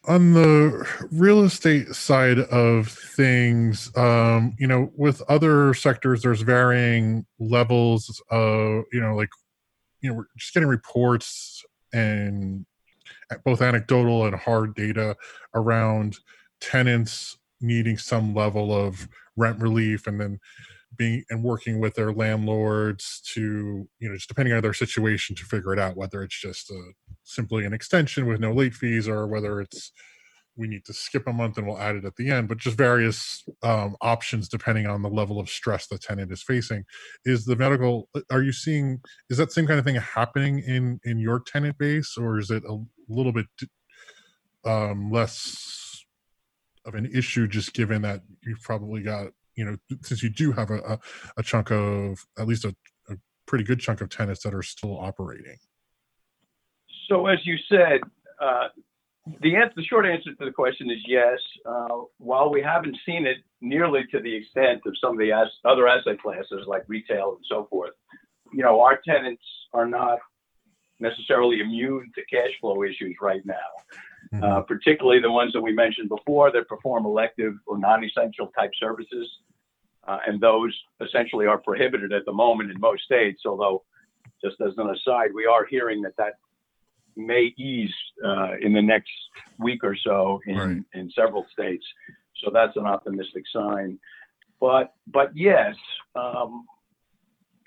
On 0.08 0.34
the 0.34 0.88
real 1.12 1.44
estate 1.44 1.90
side 1.90 2.40
of 2.40 2.88
things, 2.88 3.96
um, 3.98 4.56
you 4.58 4.66
know, 4.66 4.92
with 4.96 5.22
other 5.30 5.74
sectors, 5.74 6.22
there's 6.22 6.42
varying 6.42 7.26
levels 7.38 8.22
of, 8.32 8.86
you 8.94 9.02
know, 9.02 9.16
like, 9.16 9.30
you 10.02 10.10
know, 10.10 10.16
we're 10.16 10.26
just 10.38 10.54
getting 10.54 10.70
reports 10.70 11.64
and 11.92 12.66
both 13.44 13.62
anecdotal 13.62 14.26
and 14.26 14.36
hard 14.36 14.74
data 14.74 15.16
around 15.54 16.18
tenants 16.62 17.38
needing 17.62 17.98
some 17.98 18.34
level 18.34 18.74
of 18.74 19.08
rent 19.36 19.60
relief 19.62 20.08
and 20.08 20.20
then 20.20 20.40
being 20.98 21.24
and 21.30 21.44
working 21.44 21.80
with 21.80 21.94
their 21.96 22.12
landlords 22.12 23.22
to 23.34 23.88
you 24.00 24.10
know 24.10 24.16
just 24.16 24.28
depending 24.28 24.54
on 24.54 24.62
their 24.62 24.74
situation 24.74 25.36
to 25.36 25.46
figure 25.46 25.72
it 25.72 25.80
out 25.80 25.96
whether 25.96 26.24
it's 26.24 26.40
just 26.40 26.72
a, 26.72 26.92
simply 27.24 27.66
an 27.66 27.74
extension 27.74 28.26
with 28.26 28.40
no 28.40 28.52
late 28.52 28.74
fees 28.74 29.08
or 29.08 29.28
whether 29.28 29.62
it's 29.62 29.92
we 30.60 30.68
need 30.68 30.86
to 30.86 30.94
skip 30.94 31.26
a 31.26 31.34
month 31.34 31.58
and 31.58 31.66
we'll 31.66 31.80
add 31.80 31.96
it 31.96 32.04
at 32.04 32.18
the 32.18 32.30
end, 32.30 32.50
but 32.50 32.58
just 32.58 32.78
various 32.78 33.44
um, 33.64 33.96
options 34.02 34.50
depending 34.50 34.86
on 34.86 35.02
the 35.02 35.10
level 35.10 35.40
of 35.40 35.50
stress 35.50 35.88
the 35.88 35.98
tenant 35.98 36.32
is 36.34 36.44
facing. 36.44 36.84
Is 37.24 37.46
the 37.46 37.56
medical? 37.56 38.10
Are 38.30 38.44
you 38.44 38.52
seeing? 38.52 39.00
Is 39.30 39.38
that 39.38 39.54
same 39.54 39.66
kind 39.66 39.80
of 39.80 39.86
thing 39.86 39.96
happening 39.96 40.60
in 40.60 41.00
in 41.06 41.18
your 41.18 41.40
tenant 41.40 41.78
base, 41.78 42.16
or 42.18 42.38
is 42.38 42.52
it 42.52 42.64
a 42.66 42.78
little 43.08 43.32
bit 43.32 43.48
um, 44.66 45.10
less 45.12 46.04
of 46.86 46.96
an 46.96 47.10
issue, 47.14 47.48
just 47.48 47.74
given 47.74 48.02
that 48.02 48.22
you've 48.44 48.62
probably 48.62 49.02
got 49.02 49.28
you 49.60 49.66
know 49.66 49.78
since 50.02 50.24
you 50.24 50.30
do 50.30 50.54
have 50.54 50.70
a 50.72 50.80
a, 50.94 51.00
a 51.38 51.44
chunk 51.44 51.70
of 51.72 52.26
at 52.38 52.48
least 52.48 52.64
a, 52.64 52.74
a 53.10 53.16
pretty 53.46 53.66
good 53.66 53.80
chunk 53.80 54.00
of 54.00 54.10
tenants 54.10 54.42
that 54.44 54.54
are 54.54 54.64
still 54.64 54.98
operating. 54.98 55.58
So 57.10 57.28
as 57.28 57.40
you 57.44 57.58
said, 57.68 58.00
uh, 58.42 58.70
the 59.42 59.56
answer, 59.56 59.74
the 59.76 59.84
short 59.84 60.06
answer 60.06 60.34
to 60.34 60.46
the 60.46 60.52
question 60.52 60.90
is 60.90 61.00
yes. 61.06 61.40
Uh, 61.66 62.04
while 62.18 62.50
we 62.52 62.62
haven't 62.62 62.98
seen 63.06 63.28
it 63.28 63.38
nearly 63.60 64.04
to 64.12 64.20
the 64.22 64.34
extent 64.34 64.82
of 64.86 64.94
some 65.02 65.14
of 65.14 65.20
the 65.20 65.32
as- 65.32 65.60
other 65.66 65.88
asset 65.88 66.22
classes 66.22 66.64
like 66.68 66.84
retail 66.88 67.36
and 67.36 67.46
so 67.50 67.68
forth, 67.70 67.92
you 68.54 68.64
know, 68.64 68.80
our 68.80 69.00
tenants 69.06 69.44
are 69.74 69.86
not 69.86 70.20
necessarily 71.00 71.60
immune 71.60 72.12
to 72.16 72.22
cash 72.34 72.52
flow 72.62 72.84
issues 72.84 73.16
right 73.22 73.46
now. 73.46 73.70
Mhm. 74.34 74.44
Uh, 74.44 74.62
particularly 74.62 75.20
the 75.20 75.32
ones 75.32 75.54
that 75.54 75.62
we 75.62 75.74
mentioned 75.74 76.10
before 76.10 76.52
that 76.52 76.68
perform 76.68 77.06
elective 77.06 77.54
or 77.66 77.78
non-essential 77.80 78.48
type 78.58 78.72
services, 78.80 79.28
uh, 80.10 80.18
and 80.26 80.42
those 80.42 80.74
essentially 81.06 81.46
are 81.46 81.60
prohibited 81.60 82.12
at 82.12 82.26
the 82.26 82.34
moment 82.34 82.72
in 82.72 82.80
most 82.80 83.04
states. 83.04 83.42
Although, 83.46 83.84
just 84.44 84.58
as 84.62 84.74
an 84.78 84.90
aside, 84.90 85.30
we 85.36 85.46
are 85.46 85.66
hearing 85.66 86.02
that 86.02 86.16
that 86.18 86.34
may 87.16 87.54
ease 87.58 87.94
uh, 88.26 88.54
in 88.62 88.74
the 88.74 88.82
next 88.82 89.12
week 89.60 89.84
or 89.84 89.96
so 90.08 90.40
in, 90.48 90.58
Right. 90.58 90.84
in 90.94 91.12
several 91.12 91.46
states. 91.52 91.86
So 92.44 92.50
that's 92.52 92.76
an 92.78 92.86
optimistic 92.86 93.44
sign. 93.54 94.00
But 94.60 94.94
but 95.08 95.30
yes, 95.36 95.76
um, 96.16 96.66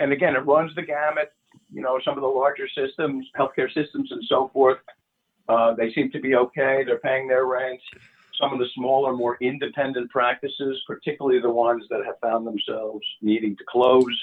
and 0.01 0.13
again, 0.13 0.35
it 0.35 0.45
runs 0.55 0.75
the 0.75 0.83
gamut. 0.83 1.33
You 1.71 1.83
know, 1.83 1.99
some 2.05 2.15
of 2.19 2.23
the 2.23 2.35
larger 2.43 2.69
systems, 2.69 3.27
healthcare 3.39 3.73
systems, 3.73 4.11
and 4.11 4.23
so 4.29 4.51
forth, 4.53 4.79
uh, 5.49 5.75
they 5.75 5.93
seem 5.93 6.11
to 6.13 6.21
be 6.21 6.35
okay. 6.35 6.83
They're 6.85 6.99
paying 6.99 7.29
their 7.29 7.47
rent. 7.47 7.81
Some 8.43 8.53
of 8.53 8.59
the 8.59 8.67
smaller, 8.75 9.13
more 9.13 9.39
independent 9.41 10.11
practices, 10.11 10.83
particularly 10.87 11.41
the 11.41 11.51
ones 11.51 11.85
that 11.91 12.05
have 12.05 12.19
found 12.21 12.45
themselves 12.45 13.07
needing 13.21 13.57
to 13.57 13.65
close, 13.69 14.21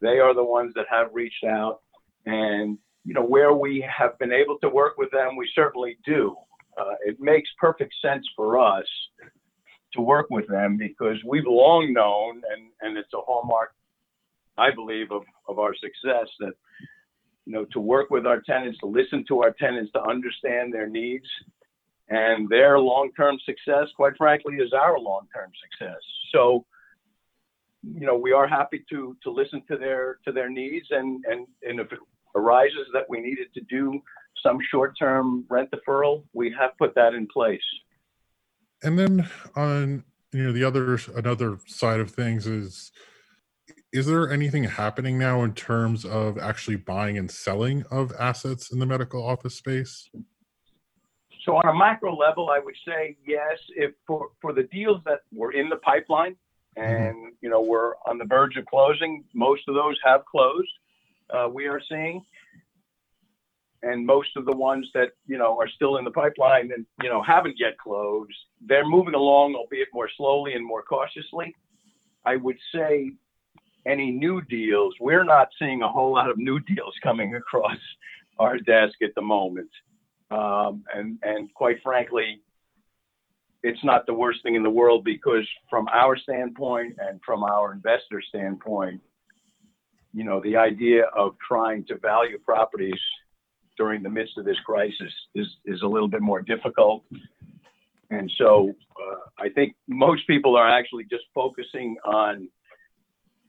they 0.00 0.18
are 0.18 0.34
the 0.34 0.44
ones 0.44 0.72
that 0.76 0.86
have 0.90 1.08
reached 1.12 1.44
out. 1.44 1.80
And 2.24 2.78
you 3.04 3.14
know, 3.14 3.24
where 3.24 3.52
we 3.52 3.86
have 3.98 4.18
been 4.18 4.32
able 4.32 4.58
to 4.58 4.68
work 4.68 4.96
with 4.96 5.10
them, 5.10 5.36
we 5.36 5.48
certainly 5.54 5.98
do. 6.06 6.36
Uh, 6.78 6.94
it 7.04 7.18
makes 7.20 7.50
perfect 7.58 7.92
sense 8.02 8.26
for 8.36 8.58
us 8.58 8.86
to 9.94 10.00
work 10.00 10.26
with 10.30 10.46
them 10.48 10.76
because 10.76 11.16
we've 11.26 11.46
long 11.46 11.92
known, 11.92 12.42
and, 12.52 12.68
and 12.80 12.96
it's 12.96 13.12
a 13.12 13.20
hallmark, 13.20 13.74
I 14.56 14.70
believe, 14.70 15.10
of, 15.10 15.22
of 15.48 15.58
our 15.58 15.74
success 15.74 16.28
that, 16.40 16.52
you 17.46 17.52
know, 17.52 17.66
to 17.72 17.80
work 17.80 18.10
with 18.10 18.26
our 18.26 18.40
tenants, 18.42 18.78
to 18.80 18.86
listen 18.86 19.24
to 19.28 19.42
our 19.42 19.52
tenants, 19.52 19.90
to 19.92 20.02
understand 20.02 20.72
their 20.72 20.88
needs 20.88 21.26
and 22.10 22.48
their 22.48 22.78
long-term 22.78 23.38
success, 23.44 23.86
quite 23.96 24.16
frankly, 24.16 24.56
is 24.56 24.72
our 24.72 24.98
long-term 24.98 25.50
success. 25.62 26.00
So, 26.34 26.66
you 27.82 28.06
know, 28.06 28.16
we 28.16 28.32
are 28.32 28.46
happy 28.46 28.84
to, 28.90 29.16
to 29.22 29.30
listen 29.30 29.62
to 29.70 29.78
their, 29.78 30.18
to 30.26 30.32
their 30.32 30.50
needs 30.50 30.86
and, 30.90 31.24
and, 31.30 31.46
and 31.62 31.80
if 31.80 31.92
it 31.92 31.98
arises 32.34 32.86
that 32.92 33.04
we 33.08 33.20
needed 33.20 33.48
to 33.54 33.60
do 33.62 34.00
some 34.42 34.58
short-term 34.70 35.44
rent 35.48 35.70
deferral, 35.70 36.24
we 36.32 36.54
have 36.58 36.72
put 36.78 36.94
that 36.96 37.14
in 37.14 37.26
place. 37.26 37.62
and 38.82 38.98
then 38.98 39.28
on 39.56 40.04
you 40.32 40.44
know 40.44 40.52
the 40.52 40.64
other 40.64 40.98
another 41.16 41.58
side 41.66 42.00
of 42.00 42.10
things 42.10 42.46
is 42.46 42.92
is 43.92 44.06
there 44.06 44.30
anything 44.30 44.64
happening 44.64 45.18
now 45.18 45.42
in 45.42 45.52
terms 45.52 46.04
of 46.04 46.38
actually 46.38 46.76
buying 46.76 47.18
and 47.18 47.30
selling 47.30 47.84
of 47.90 48.12
assets 48.18 48.70
in 48.72 48.78
the 48.78 48.86
medical 48.86 49.24
office 49.24 49.56
space 49.56 50.08
So 51.44 51.56
on 51.56 51.68
a 51.68 51.74
macro 51.74 52.14
level, 52.14 52.50
I 52.50 52.58
would 52.58 52.74
say 52.86 53.16
yes. 53.26 53.58
If 53.76 53.92
for, 54.06 54.28
for 54.40 54.52
the 54.52 54.64
deals 54.64 55.00
that 55.06 55.20
were 55.32 55.52
in 55.52 55.68
the 55.68 55.76
pipeline 55.76 56.36
and 56.76 57.32
you 57.40 57.48
know 57.48 57.60
we're 57.60 57.94
on 58.06 58.18
the 58.18 58.24
verge 58.24 58.56
of 58.56 58.66
closing, 58.66 59.24
most 59.34 59.62
of 59.68 59.74
those 59.74 59.96
have 60.04 60.24
closed. 60.24 60.70
Uh, 61.30 61.48
we 61.48 61.66
are 61.66 61.80
seeing, 61.88 62.22
and 63.82 64.04
most 64.04 64.30
of 64.36 64.44
the 64.44 64.56
ones 64.56 64.88
that 64.94 65.10
you 65.26 65.38
know 65.38 65.58
are 65.58 65.68
still 65.68 65.96
in 65.96 66.04
the 66.04 66.10
pipeline 66.10 66.70
and 66.74 66.84
you 67.02 67.08
know 67.08 67.22
haven't 67.22 67.56
yet 67.58 67.78
closed, 67.78 68.32
they're 68.66 68.86
moving 68.86 69.14
along, 69.14 69.54
albeit 69.54 69.88
more 69.94 70.08
slowly 70.16 70.54
and 70.54 70.64
more 70.64 70.82
cautiously. 70.82 71.54
I 72.24 72.36
would 72.36 72.58
say 72.74 73.12
any 73.86 74.10
new 74.10 74.42
deals, 74.42 74.94
we're 75.00 75.24
not 75.24 75.48
seeing 75.58 75.82
a 75.82 75.88
whole 75.88 76.12
lot 76.12 76.28
of 76.28 76.36
new 76.36 76.60
deals 76.60 76.94
coming 77.02 77.34
across 77.34 77.78
our 78.38 78.58
desk 78.58 78.94
at 79.02 79.14
the 79.14 79.22
moment. 79.22 79.70
Um, 80.30 80.84
and, 80.94 81.18
and 81.22 81.52
quite 81.54 81.82
frankly, 81.82 82.40
it's 83.62 83.82
not 83.84 84.06
the 84.06 84.14
worst 84.14 84.42
thing 84.42 84.54
in 84.54 84.62
the 84.62 84.70
world 84.70 85.04
because 85.04 85.46
from 85.68 85.86
our 85.88 86.16
standpoint 86.16 86.96
and 86.98 87.20
from 87.24 87.42
our 87.42 87.72
investor 87.72 88.22
standpoint, 88.28 89.00
you 90.12 90.24
know, 90.24 90.40
the 90.42 90.56
idea 90.56 91.04
of 91.16 91.36
trying 91.46 91.84
to 91.86 91.98
value 91.98 92.38
properties 92.38 92.98
during 93.76 94.02
the 94.02 94.10
midst 94.10 94.38
of 94.38 94.44
this 94.44 94.58
crisis 94.64 95.12
is, 95.34 95.46
is 95.64 95.82
a 95.82 95.86
little 95.86 96.08
bit 96.08 96.20
more 96.20 96.42
difficult. 96.42 97.04
And 98.10 98.30
so 98.38 98.74
uh, 99.00 99.16
I 99.38 99.48
think 99.50 99.74
most 99.86 100.26
people 100.26 100.56
are 100.56 100.68
actually 100.68 101.04
just 101.04 101.24
focusing 101.34 101.96
on 102.04 102.48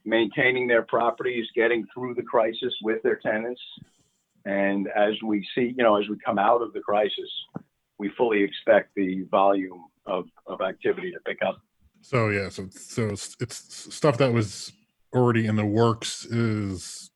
maintaining 0.06 0.68
their 0.68 0.84
properties, 0.84 1.46
getting 1.56 1.86
through 1.94 2.16
the 2.16 2.24
crisis 2.24 2.74
with 2.82 3.02
their 3.04 3.18
tenants. 3.18 3.62
And 4.46 4.88
as 4.96 5.14
we 5.26 5.46
see, 5.56 5.74
you 5.78 5.84
know, 5.84 5.98
as 5.98 6.08
we 6.10 6.18
come 6.26 6.40
out 6.40 6.62
of 6.62 6.74
the 6.74 6.80
crisis, 6.80 7.30
we 7.98 8.10
fully 8.18 8.42
expect 8.44 8.90
the 8.96 9.24
volume 9.30 9.84
of, 10.06 10.26
of 10.48 10.62
activity 10.62 11.12
to 11.12 11.20
pick 11.26 11.38
up. 11.46 11.58
so 12.02 12.30
yeah 12.30 12.50
so 12.50 12.68
so 12.72 13.10
it's, 13.10 13.36
it's 13.40 13.94
stuff 13.94 14.18
that 14.18 14.34
was 14.34 14.74
already 15.14 15.46
in 15.46 15.56
the 15.56 15.66
works 15.66 16.26
is 16.26 17.12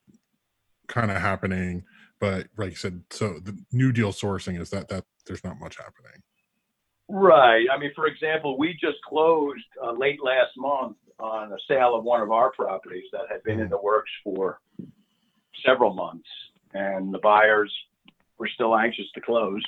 kind 0.86 1.10
of 1.10 1.16
happening 1.16 1.82
but 2.20 2.46
like 2.56 2.70
you 2.70 2.76
said 2.76 3.02
so 3.10 3.40
the 3.42 3.58
new 3.72 3.90
deal 3.90 4.12
sourcing 4.12 4.60
is 4.60 4.70
that 4.70 4.88
that 4.88 5.02
there's 5.26 5.42
not 5.42 5.58
much 5.58 5.76
happening 5.76 6.22
Right. 7.08 7.66
I 7.72 7.78
mean, 7.78 7.92
for 7.94 8.06
example, 8.06 8.58
we 8.58 8.72
just 8.72 9.00
closed 9.08 9.62
uh, 9.82 9.92
late 9.92 10.18
last 10.22 10.50
month 10.56 10.96
on 11.20 11.52
a 11.52 11.56
sale 11.68 11.94
of 11.94 12.02
one 12.04 12.20
of 12.20 12.30
our 12.32 12.50
properties 12.52 13.04
that 13.12 13.22
had 13.30 13.42
been 13.44 13.60
in 13.60 13.68
the 13.68 13.78
works 13.80 14.10
for 14.24 14.58
several 15.64 15.94
months, 15.94 16.28
and 16.76 17.12
the 17.12 17.18
buyers 17.18 17.72
were 18.38 18.48
still 18.54 18.76
anxious 18.76 19.06
to 19.14 19.20
close, 19.20 19.62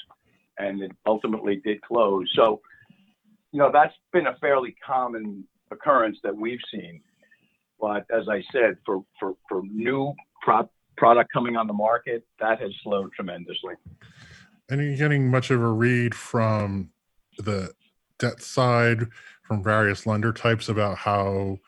and 0.59 0.83
it 0.83 0.93
ultimately 1.07 1.57
did 1.65 1.81
close. 1.83 2.31
So, 2.35 2.61
you 3.53 3.59
know, 3.59 3.71
that's 3.73 3.95
been 4.13 4.27
a 4.27 4.37
fairly 4.41 4.77
common 4.85 5.45
occurrence 5.71 6.19
that 6.23 6.37
we've 6.37 6.61
seen. 6.71 7.01
But 7.81 8.05
as 8.11 8.29
I 8.29 8.43
said, 8.53 8.77
for 8.85 9.05
for 9.19 9.35
for 9.49 9.63
new 9.65 10.13
prop 10.43 10.71
product 10.97 11.33
coming 11.33 11.57
on 11.57 11.67
the 11.67 11.73
market, 11.73 12.27
that 12.41 12.61
has 12.61 12.73
slowed 12.83 13.13
tremendously. 13.13 13.75
and 14.69 14.81
are 14.81 14.85
you 14.85 14.97
getting 14.97 15.31
much 15.31 15.51
of 15.51 15.63
a 15.63 15.73
read 15.73 16.15
from 16.15 16.91
the 17.39 17.73
debt 18.19 18.43
side 18.43 19.07
from 19.43 19.63
various 19.63 20.07
lender 20.07 20.33
types 20.33 20.69
about 20.69 20.99
how 20.99 21.59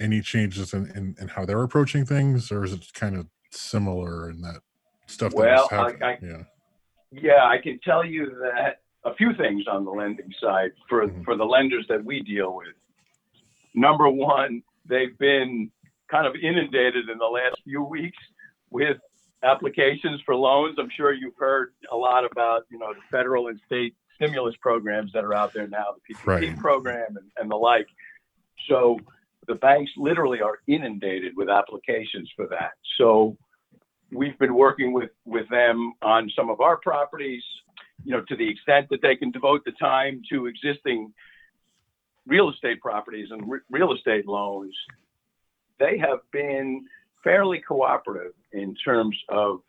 any 0.00 0.20
changes 0.20 0.72
in, 0.72 0.90
in, 0.96 1.14
in 1.20 1.28
how 1.28 1.44
they're 1.44 1.62
approaching 1.62 2.04
things 2.04 2.50
or 2.50 2.64
is 2.64 2.72
it 2.72 2.92
kind 2.94 3.14
of 3.16 3.26
similar 3.50 4.30
in 4.30 4.40
that 4.42 4.60
stuff 5.06 5.30
that 5.32 5.36
Well? 5.38 5.68
I- 5.72 6.04
I- 6.04 6.18
yeah 6.22 6.42
Yeah, 7.10 7.46
I 7.46 7.58
can 7.58 7.78
tell 7.80 8.04
you 8.04 8.30
that 8.42 8.80
a 9.04 9.14
few 9.14 9.32
things 9.34 9.66
on 9.66 9.84
the 9.86 9.90
lending 9.90 10.30
side 10.40 10.72
for, 10.88 11.06
Mhm. 11.08 11.24
for 11.24 11.36
the 11.36 11.44
lenders 11.46 11.86
that 11.88 12.04
we 12.04 12.20
deal 12.20 12.54
with. 12.54 12.74
Number 13.74 14.08
one, 14.10 14.62
they've 14.84 15.16
been 15.18 15.70
kind 16.08 16.26
of 16.26 16.34
inundated 16.36 17.08
in 17.08 17.16
the 17.18 17.24
last 17.26 17.56
few 17.64 17.82
weeks 17.82 18.18
with 18.70 18.98
applications 19.42 20.20
for 20.26 20.34
loans. 20.34 20.76
I'm 20.78 20.90
sure 20.90 21.12
you've 21.12 21.36
heard 21.38 21.72
a 21.90 21.96
lot 21.96 22.24
about, 22.30 22.66
you 22.70 22.78
know, 22.78 22.92
the 22.92 23.00
federal 23.10 23.48
and 23.48 23.58
state 23.66 23.94
stimulus 24.16 24.56
programs 24.60 25.12
that 25.12 25.24
are 25.24 25.32
out 25.32 25.52
there 25.54 25.68
now, 25.68 25.94
the 25.94 26.14
PPP 26.14 26.26
Right. 26.50 26.58
program 26.58 27.16
and, 27.16 27.30
and 27.38 27.50
the 27.50 27.56
like. 27.56 27.86
So 28.68 28.98
the 29.48 29.56
banks 29.56 29.90
literally 29.96 30.40
are 30.40 30.60
inundated 30.68 31.32
with 31.36 31.48
applications 31.48 32.30
for 32.36 32.46
that. 32.48 32.72
So 32.98 33.36
we've 34.12 34.38
been 34.38 34.54
working 34.54 34.92
with, 34.92 35.10
with 35.24 35.48
them 35.48 35.94
on 36.02 36.30
some 36.36 36.50
of 36.50 36.60
our 36.60 36.76
properties, 36.76 37.42
you 38.04 38.12
know, 38.12 38.22
to 38.28 38.36
the 38.36 38.48
extent 38.48 38.86
that 38.90 39.02
they 39.02 39.16
can 39.16 39.30
devote 39.30 39.64
the 39.64 39.72
time 39.72 40.22
to 40.30 40.46
existing 40.46 41.12
real 42.26 42.50
estate 42.50 42.80
properties 42.80 43.28
and 43.30 43.50
re- 43.50 43.60
real 43.70 43.92
estate 43.94 44.26
loans. 44.26 44.74
They 45.80 45.98
have 45.98 46.20
been 46.32 46.84
fairly 47.24 47.60
cooperative 47.66 48.34
in 48.52 48.74
terms 48.84 49.16
of 49.28 49.60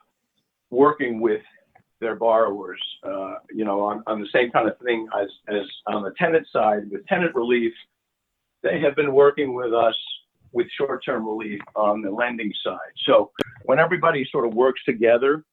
working 0.70 1.22
with 1.22 1.42
their 2.00 2.16
borrowers, 2.16 2.82
uh, 3.04 3.36
you 3.54 3.66
know, 3.66 3.82
on, 3.82 4.04
on 4.08 4.22
the 4.22 4.28
same 4.34 4.52
kind 4.52 4.70
of 4.70 4.78
thing 4.80 5.08
as, 5.20 5.28
as 5.48 5.66
on 5.88 6.04
the 6.04 6.12
tenant 6.18 6.48
side 6.52 6.90
with 6.92 7.06
tenant 7.08 7.36
relief. 7.36 7.74
They 8.62 8.80
have 8.82 8.96
been 8.96 9.14
working 9.14 9.54
with 9.54 9.74
us 9.74 9.96
with 10.52 10.68
short-term 10.72 11.26
relief 11.26 11.62
on 11.76 12.02
the 12.02 12.12
lending 12.12 12.52
side. 12.64 12.94
So 13.06 13.32
when 13.64 13.80
everybody 13.80 14.26
sort 14.32 14.46
of 14.46 14.54
works 14.54 14.84
together, 14.84 15.44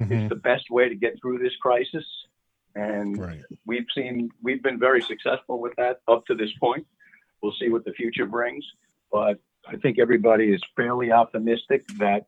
Mhm. 0.00 0.10
it's 0.10 0.28
the 0.28 0.40
best 0.40 0.70
way 0.70 0.88
to 0.88 0.94
get 0.94 1.20
through 1.20 1.38
this 1.38 1.54
crisis. 1.56 2.04
And 2.74 3.18
Right. 3.18 3.42
we've 3.64 3.86
seen 3.94 4.30
we've 4.42 4.62
been 4.62 4.78
very 4.78 5.00
successful 5.02 5.60
with 5.60 5.74
that 5.76 6.00
up 6.08 6.26
to 6.26 6.34
this 6.34 6.52
point. 6.58 6.86
We'll 7.42 7.52
see 7.52 7.68
what 7.68 7.84
the 7.84 7.92
future 7.92 8.26
brings, 8.26 8.64
but 9.10 9.38
I 9.66 9.76
think 9.76 9.98
everybody 9.98 10.52
is 10.52 10.62
fairly 10.74 11.12
optimistic 11.12 11.86
that 11.98 12.26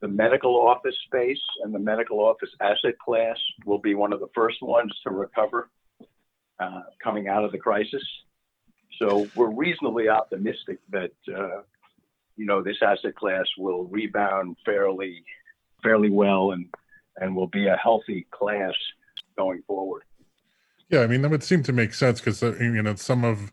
the 0.00 0.08
medical 0.08 0.54
office 0.60 0.96
space 1.06 1.40
and 1.62 1.74
the 1.74 1.78
medical 1.78 2.20
office 2.20 2.54
asset 2.60 2.98
class 2.98 3.40
will 3.64 3.78
be 3.78 3.94
one 3.94 4.12
of 4.12 4.20
the 4.20 4.28
first 4.34 4.60
ones 4.62 4.98
to 5.02 5.10
recover 5.10 5.70
uh, 6.60 6.82
coming 7.02 7.26
out 7.26 7.44
of 7.44 7.52
the 7.52 7.58
crisis. 7.58 8.04
So 8.98 9.28
we're 9.34 9.50
reasonably 9.50 10.08
optimistic 10.08 10.78
that 10.90 11.12
uh, 11.28 11.62
you 12.36 12.46
know 12.46 12.62
this 12.62 12.76
asset 12.82 13.14
class 13.14 13.46
will 13.58 13.84
rebound 13.84 14.56
fairly 14.64 15.24
fairly 15.82 16.10
well 16.10 16.52
and 16.52 16.66
and 17.16 17.34
will 17.34 17.46
be 17.46 17.66
a 17.66 17.76
healthy 17.76 18.26
class 18.30 18.74
going 19.36 19.62
forward. 19.66 20.02
Yeah, 20.90 21.00
I 21.00 21.06
mean 21.06 21.22
that 21.22 21.30
would 21.30 21.42
seem 21.42 21.62
to 21.64 21.72
make 21.72 21.94
sense 21.94 22.20
because 22.20 22.42
you 22.42 22.82
know 22.82 22.94
some 22.94 23.24
of 23.24 23.52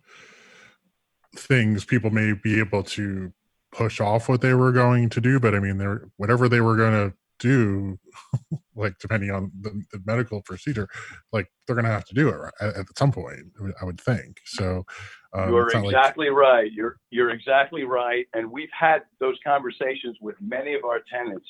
things 1.36 1.86
people 1.86 2.12
may 2.12 2.34
be 2.34 2.60
able 2.60 2.84
to 2.84 3.32
push 3.72 4.02
off 4.02 4.28
what 4.28 4.42
they 4.42 4.54
were 4.54 4.72
going 4.72 5.10
to 5.10 5.22
do, 5.22 5.40
but 5.40 5.56
I 5.56 5.60
mean 5.60 5.78
they're 5.78 6.10
whatever 6.18 6.50
they 6.50 6.62
were 6.62 6.76
going 6.76 7.10
to 7.10 7.16
do, 7.40 8.00
like 8.76 8.98
depending 9.00 9.32
on 9.32 9.52
the, 9.60 9.70
the 9.92 10.02
medical 10.06 10.42
procedure, 10.42 10.88
like 11.32 11.52
they're 11.66 11.76
going 11.76 11.86
to 11.86 11.92
have 11.92 12.06
to 12.06 12.14
do 12.14 12.30
it 12.30 12.54
at, 12.62 12.76
at 12.76 12.98
some 12.98 13.12
point. 13.12 13.40
I 13.82 13.86
would 13.86 14.00
think 14.00 14.40
so. 14.46 14.86
Um, 15.34 15.50
You're 15.50 15.72
not 15.74 15.84
like- 15.84 15.86
exactly 15.86 16.30
right. 16.30 16.72
You're 16.72 16.98
you're 17.10 17.30
exactly 17.30 17.84
right. 17.84 18.28
And 18.34 18.52
we've 18.52 18.72
had 18.78 19.04
those 19.20 19.38
conversations 19.46 20.18
with 20.22 20.36
many 20.42 20.74
of 20.74 20.84
our 20.84 21.00
tenants 21.12 21.48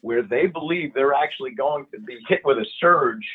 where 0.00 0.22
they 0.22 0.46
believe 0.46 0.94
they're 0.94 1.14
actually 1.14 1.50
going 1.50 1.86
to 1.92 2.00
be 2.00 2.18
hit 2.28 2.40
with 2.44 2.58
a 2.58 2.66
surge 2.80 3.26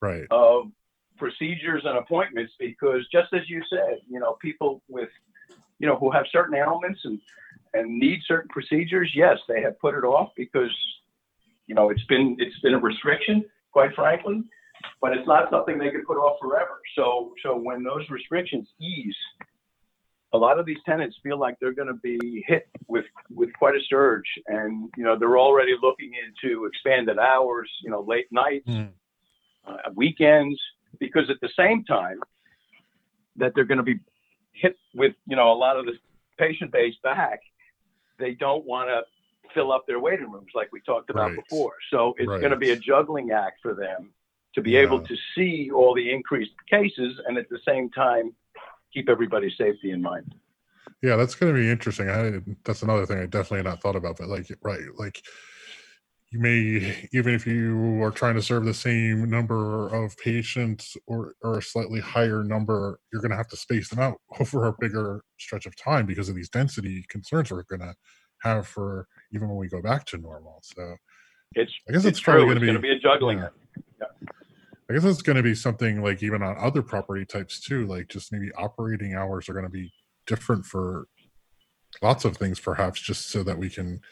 right. 0.00 0.24
of 0.30 0.70
procedures 1.18 1.82
and 1.84 1.98
appointments 1.98 2.52
because 2.58 3.06
just 3.12 3.32
as 3.34 3.42
you 3.48 3.62
said, 3.68 3.98
you 4.08 4.20
know, 4.20 4.36
people 4.40 4.82
with 4.88 5.10
you 5.78 5.86
know 5.86 5.96
who 5.96 6.10
have 6.10 6.24
certain 6.32 6.54
ailments 6.54 7.00
and 7.04 7.20
and 7.74 7.98
need 7.98 8.20
certain 8.26 8.48
procedures, 8.48 9.10
yes, 9.14 9.38
they 9.48 9.60
have 9.62 9.78
put 9.80 9.94
it 9.94 10.04
off 10.04 10.30
because 10.36 10.74
you 11.66 11.74
know 11.74 11.90
it's 11.90 12.04
been 12.04 12.36
it's 12.38 12.58
been 12.60 12.74
a 12.74 12.78
restriction, 12.78 13.44
quite 13.72 13.94
frankly, 13.94 14.42
but 15.00 15.12
it's 15.16 15.26
not 15.26 15.50
something 15.50 15.78
they 15.78 15.90
could 15.90 16.06
put 16.06 16.16
off 16.16 16.38
forever. 16.40 16.80
So 16.96 17.32
so 17.42 17.56
when 17.56 17.82
those 17.82 18.08
restrictions 18.10 18.68
ease, 18.80 19.16
a 20.32 20.38
lot 20.38 20.58
of 20.58 20.66
these 20.66 20.78
tenants 20.86 21.16
feel 21.22 21.38
like 21.38 21.56
they're 21.60 21.74
going 21.74 21.88
to 21.88 21.94
be 21.94 22.44
hit 22.46 22.68
with 22.88 23.04
with 23.30 23.52
quite 23.54 23.74
a 23.74 23.80
surge, 23.88 24.28
and 24.46 24.90
you 24.96 25.04
know 25.04 25.18
they're 25.18 25.38
already 25.38 25.74
looking 25.82 26.12
into 26.14 26.64
expanded 26.66 27.18
hours, 27.18 27.70
you 27.82 27.90
know, 27.90 28.00
late 28.02 28.26
nights, 28.30 28.68
Mm. 28.68 28.92
uh, 29.66 29.76
weekends, 29.94 30.60
because 30.98 31.28
at 31.30 31.40
the 31.40 31.50
same 31.56 31.84
time 31.84 32.20
that 33.36 33.52
they're 33.54 33.64
going 33.64 33.78
to 33.78 33.84
be 33.84 33.98
hit 34.52 34.76
with 34.94 35.14
you 35.26 35.36
know 35.36 35.52
a 35.52 35.54
lot 35.54 35.76
of 35.76 35.86
the 35.86 35.92
patient 36.38 36.72
base 36.72 36.94
back, 37.02 37.40
they 38.18 38.32
don't 38.32 38.64
want 38.64 38.88
to 38.88 39.02
fill 39.54 39.70
up 39.70 39.86
their 39.86 40.00
waiting 40.00 40.30
rooms 40.30 40.50
like 40.54 40.72
we 40.72 40.80
talked 40.80 41.10
about 41.10 41.28
Right. 41.28 41.36
before. 41.36 41.74
So 41.90 42.14
it's 42.16 42.26
going 42.26 42.50
to 42.52 42.56
be 42.56 42.70
a 42.70 42.76
juggling 42.76 43.32
act 43.32 43.58
for 43.60 43.74
them 43.74 44.14
to 44.54 44.60
be 44.60 44.72
Yeah. 44.72 44.80
able 44.80 45.00
to 45.00 45.16
see 45.34 45.70
all 45.70 45.94
the 45.94 46.10
increased 46.12 46.54
cases 46.68 47.20
and 47.26 47.38
at 47.38 47.48
the 47.48 47.58
same 47.66 47.90
time 47.90 48.34
keep 48.92 49.08
everybody's 49.08 49.56
safety 49.56 49.90
in 49.90 50.02
mind. 50.02 50.34
Yeah, 51.02 51.16
that's 51.16 51.34
going 51.34 51.54
to 51.54 51.60
be 51.60 51.68
interesting. 51.68 52.08
I, 52.10 52.40
that's 52.64 52.82
another 52.82 53.06
thing 53.06 53.18
I 53.18 53.26
definitely 53.26 53.68
not 53.68 53.80
thought 53.80 53.96
about. 53.96 54.18
But 54.18 54.28
like, 54.28 54.46
right, 54.62 54.82
like 54.96 55.22
you 56.30 56.38
may 56.38 57.08
even 57.12 57.34
if 57.34 57.46
you 57.46 58.02
are 58.02 58.10
trying 58.10 58.34
to 58.36 58.42
serve 58.42 58.64
the 58.64 58.74
same 58.74 59.28
number 59.28 59.88
of 59.88 60.16
patients 60.18 60.96
or 61.06 61.34
or 61.42 61.58
a 61.58 61.62
slightly 61.62 62.00
higher 62.00 62.44
number, 62.44 63.00
you're 63.12 63.20
going 63.22 63.30
to 63.30 63.36
have 63.36 63.48
to 63.48 63.56
space 63.56 63.88
them 63.88 63.98
out 63.98 64.20
over 64.40 64.66
a 64.66 64.74
bigger 64.78 65.22
stretch 65.38 65.66
of 65.66 65.74
time 65.76 66.06
because 66.06 66.28
of 66.28 66.34
these 66.36 66.48
density 66.48 67.04
concerns 67.08 67.50
we're 67.50 67.64
going 67.64 67.80
to 67.80 67.94
have 68.42 68.66
for 68.66 69.06
even 69.32 69.48
when 69.48 69.56
we 69.58 69.68
go 69.68 69.82
back 69.82 70.04
to 70.06 70.18
normal. 70.18 70.60
So 70.62 70.96
It's 71.54 71.72
I 71.88 71.92
guess 71.92 72.04
it's 72.04 72.18
it's 72.18 72.20
probably 72.20 72.44
going 72.44 72.60
to 72.60 72.78
be, 72.78 72.88
be 72.88 72.96
a 72.96 72.98
juggling 72.98 73.38
yeah. 73.38 73.44
act. 73.46 73.56
I 74.92 74.96
guess 74.96 75.04
it's 75.04 75.22
going 75.22 75.36
to 75.36 75.42
be 75.42 75.54
something 75.54 76.02
like 76.02 76.22
even 76.22 76.42
on 76.42 76.54
other 76.58 76.82
property 76.82 77.24
types 77.24 77.58
too, 77.58 77.86
like 77.86 78.08
just 78.08 78.30
maybe 78.30 78.52
operating 78.58 79.14
hours 79.14 79.48
are 79.48 79.54
going 79.54 79.64
to 79.64 79.70
be 79.70 79.90
different 80.26 80.66
for 80.66 81.06
lots 82.02 82.26
of 82.26 82.36
things, 82.36 82.60
perhaps 82.60 83.00
just 83.00 83.30
so 83.30 83.42
that 83.42 83.56
we 83.56 83.70
can, 83.70 84.02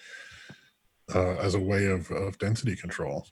uh, 1.15 1.37
as 1.37 1.55
a 1.55 1.61
way 1.61 1.85
of, 1.85 2.11
of 2.11 2.39
density 2.39 2.77
control. 2.77 3.27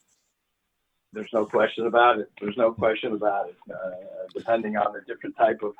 There's 1.15 1.31
no 1.33 1.47
question 1.47 1.87
about 1.87 2.19
it. 2.19 2.31
There's 2.39 2.59
no 2.59 2.71
question 2.71 3.15
about 3.15 3.49
it. 3.49 3.57
Uh, 3.73 4.27
depending 4.37 4.77
on 4.77 4.93
the 4.93 5.01
different 5.07 5.35
type 5.39 5.63
of 5.63 5.73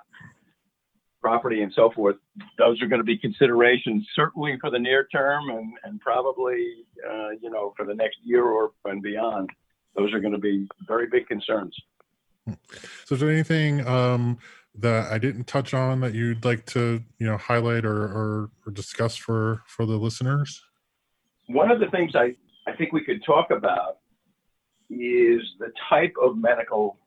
property 1.21 1.61
and 1.61 1.71
so 1.75 1.91
forth, 1.91 2.17
those 2.57 2.81
are 2.81 2.87
going 2.87 3.01
to 3.01 3.05
be 3.05 3.19
considerations 3.19 4.09
certainly 4.17 4.57
for 4.59 4.71
the 4.71 4.79
near 4.79 5.07
term 5.13 5.51
and, 5.51 5.75
and 5.85 6.01
probably, 6.01 6.87
uh, 7.07 7.29
you 7.43 7.51
know, 7.51 7.75
for 7.77 7.85
the 7.85 7.95
next 7.95 8.17
year 8.25 8.45
or 8.45 8.71
and 8.87 9.03
beyond. 9.03 9.51
Those 9.97 10.13
are 10.13 10.21
going 10.21 10.33
to 10.33 10.39
be 10.39 10.67
very 10.87 11.07
big 11.09 11.27
concerns. 11.27 11.77
So, 13.05 13.15
is 13.15 13.21
there 13.21 13.31
anything 13.31 13.87
um, 13.87 14.39
that 14.75 15.13
I 15.13 15.19
didn't 15.19 15.47
touch 15.47 15.75
on 15.75 16.01
that 16.01 16.15
you'd 16.15 16.45
like 16.45 16.65
to, 16.67 17.03
you 17.19 17.27
know, 17.27 17.37
highlight 17.37 17.85
or, 17.85 18.03
or, 18.03 18.51
or 18.65 18.73
discuss 18.73 19.17
for 19.17 19.63
for 19.67 19.85
the 19.85 19.97
listeners? 19.97 20.63
One 21.49 21.71
of 21.71 21.81
the 21.81 21.89
things 21.89 22.13
I, 22.15 22.37
I 22.67 22.77
think 22.77 22.93
we 22.93 23.03
could 23.05 23.23
talk 23.25 23.51
about 23.51 23.99
is 24.91 25.43
the 25.59 25.73
type 25.91 26.15
of 26.23 26.39
medical 26.39 26.99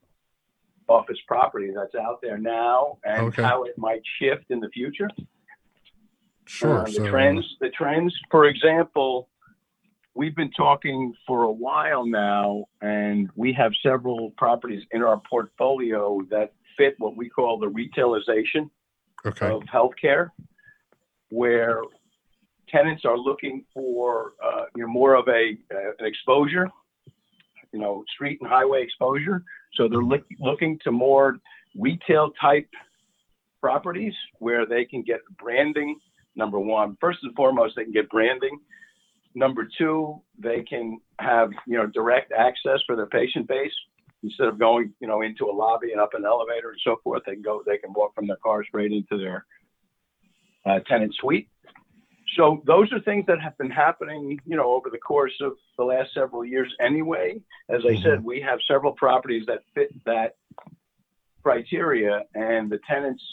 office 0.88 1.18
property 1.28 1.72
that's 1.76 1.96
out 1.96 2.20
there 2.22 2.38
now 2.38 2.98
and 3.04 3.28
Okay. 3.28 3.42
how 3.42 3.64
it 3.64 3.78
might 3.78 4.02
shift 4.20 4.46
in 4.50 4.60
the 4.60 4.70
future. 4.70 5.10
Sure. 6.46 6.80
Uh, 6.82 6.84
the 6.86 6.92
so, 6.92 7.10
trends, 7.10 7.46
the 7.62 7.70
trends. 7.70 8.14
For 8.30 8.46
example, 8.46 9.30
we've 10.16 10.36
been 10.36 10.52
talking 10.52 11.14
for 11.26 11.44
a 11.44 11.52
while 11.52 12.06
now, 12.06 12.66
and 12.82 13.30
we 13.36 13.54
have 13.54 13.72
several 13.84 14.32
properties 14.38 14.84
in 14.92 15.02
our 15.02 15.22
portfolio 15.30 16.22
that 16.30 16.54
fit 16.78 16.96
what 16.98 17.16
we 17.16 17.30
call 17.30 17.60
the 17.60 17.68
retailization 17.68 18.70
okay. 19.26 19.48
of 19.48 19.62
healthcare, 19.64 20.30
where 21.30 21.82
tenants 22.70 23.04
are 23.06 23.18
looking 23.18 23.66
for 23.74 24.34
uh, 24.44 24.64
you 24.76 24.84
know 24.84 24.90
more 24.90 25.16
of 25.16 25.28
a 25.28 25.58
uh, 25.74 25.92
an 26.00 26.06
exposure, 26.06 26.70
you 27.72 27.80
know, 27.80 28.04
street 28.14 28.40
and 28.42 28.50
highway 28.50 28.84
exposure. 28.84 29.44
So 29.74 29.88
they're 29.88 30.00
look, 30.00 30.26
looking 30.40 30.80
to 30.84 30.92
more 30.92 31.38
retail 31.78 32.32
type 32.40 32.68
properties 33.62 34.14
where 34.40 34.66
they 34.66 34.86
can 34.86 35.04
get 35.04 35.22
branding. 35.40 35.98
Number 36.36 36.60
one, 36.60 36.98
first 37.00 37.20
and 37.24 37.36
foremost, 37.36 37.76
they 37.76 37.84
can 37.84 37.94
get 37.94 38.10
branding. 38.10 38.60
Number 39.34 39.68
two, 39.78 40.22
they 40.38 40.64
can 40.64 41.00
have 41.20 41.52
you 41.66 41.78
know 41.78 41.88
direct 41.88 42.32
access 42.32 42.80
for 42.86 42.96
their 42.96 43.08
patient 43.08 43.48
base 43.48 43.74
instead 44.24 44.48
of 44.48 44.60
going 44.60 44.94
you 45.00 45.08
know 45.08 45.22
into 45.22 45.46
a 45.46 45.54
lobby 45.54 45.92
and 45.92 46.02
up 46.02 46.14
an 46.14 46.26
elevator 46.26 46.72
and 46.72 46.80
so 46.84 46.98
forth. 47.04 47.24
They 47.26 47.34
can 47.34 47.42
go, 47.42 47.64
they 47.66 47.78
can 47.78 47.94
walk 47.94 48.14
from 48.16 48.28
their 48.28 48.38
car 48.38 48.64
straight 48.64 48.92
into 48.92 49.18
their 49.18 49.46
uh, 50.66 50.80
tenant 50.88 51.16
suite. 51.16 51.50
So 52.38 52.62
those 52.66 52.92
are 52.94 53.00
things 53.02 53.26
that 53.28 53.42
have 53.42 53.58
been 53.58 53.72
happening, 53.72 54.40
you 54.46 54.56
know, 54.56 54.72
over 54.72 54.90
the 54.90 54.98
course 54.98 55.34
of 55.42 55.54
the 55.78 55.84
last 55.84 56.14
several 56.14 56.46
years. 56.46 56.74
Anyway, 56.80 57.42
as 57.70 57.82
I 57.86 58.02
said, 58.02 58.24
we 58.24 58.40
have 58.42 58.60
several 58.68 58.94
properties 58.94 59.46
that 59.48 59.64
fit 59.76 59.90
that 60.06 60.36
criteria, 61.44 62.24
and 62.34 62.70
the 62.70 62.80
tenants 62.90 63.24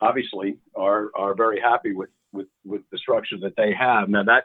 obviously 0.00 0.58
are 0.74 1.10
are 1.14 1.34
very 1.34 1.60
happy 1.60 1.92
with 1.92 2.10
with 2.32 2.48
with 2.64 2.82
the 2.90 2.98
structure 2.98 3.36
that 3.42 3.54
they 3.56 3.72
have. 3.72 4.08
Now 4.08 4.24
that 4.24 4.44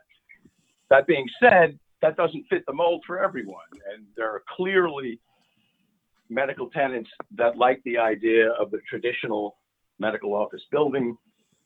that 0.93 1.07
being 1.07 1.25
said, 1.39 1.79
that 2.03 2.15
doesn't 2.17 2.45
fit 2.51 2.63
the 2.67 2.73
mold 2.73 3.03
for 3.07 3.17
everyone, 3.17 3.71
and 3.91 4.05
there 4.15 4.29
are 4.29 4.43
clearly 4.55 5.19
medical 6.29 6.69
tenants 6.69 7.09
that 7.35 7.57
like 7.57 7.81
the 7.83 7.97
idea 7.97 8.51
of 8.51 8.69
the 8.69 8.77
traditional 8.87 9.57
medical 9.97 10.35
office 10.35 10.61
building 10.71 11.17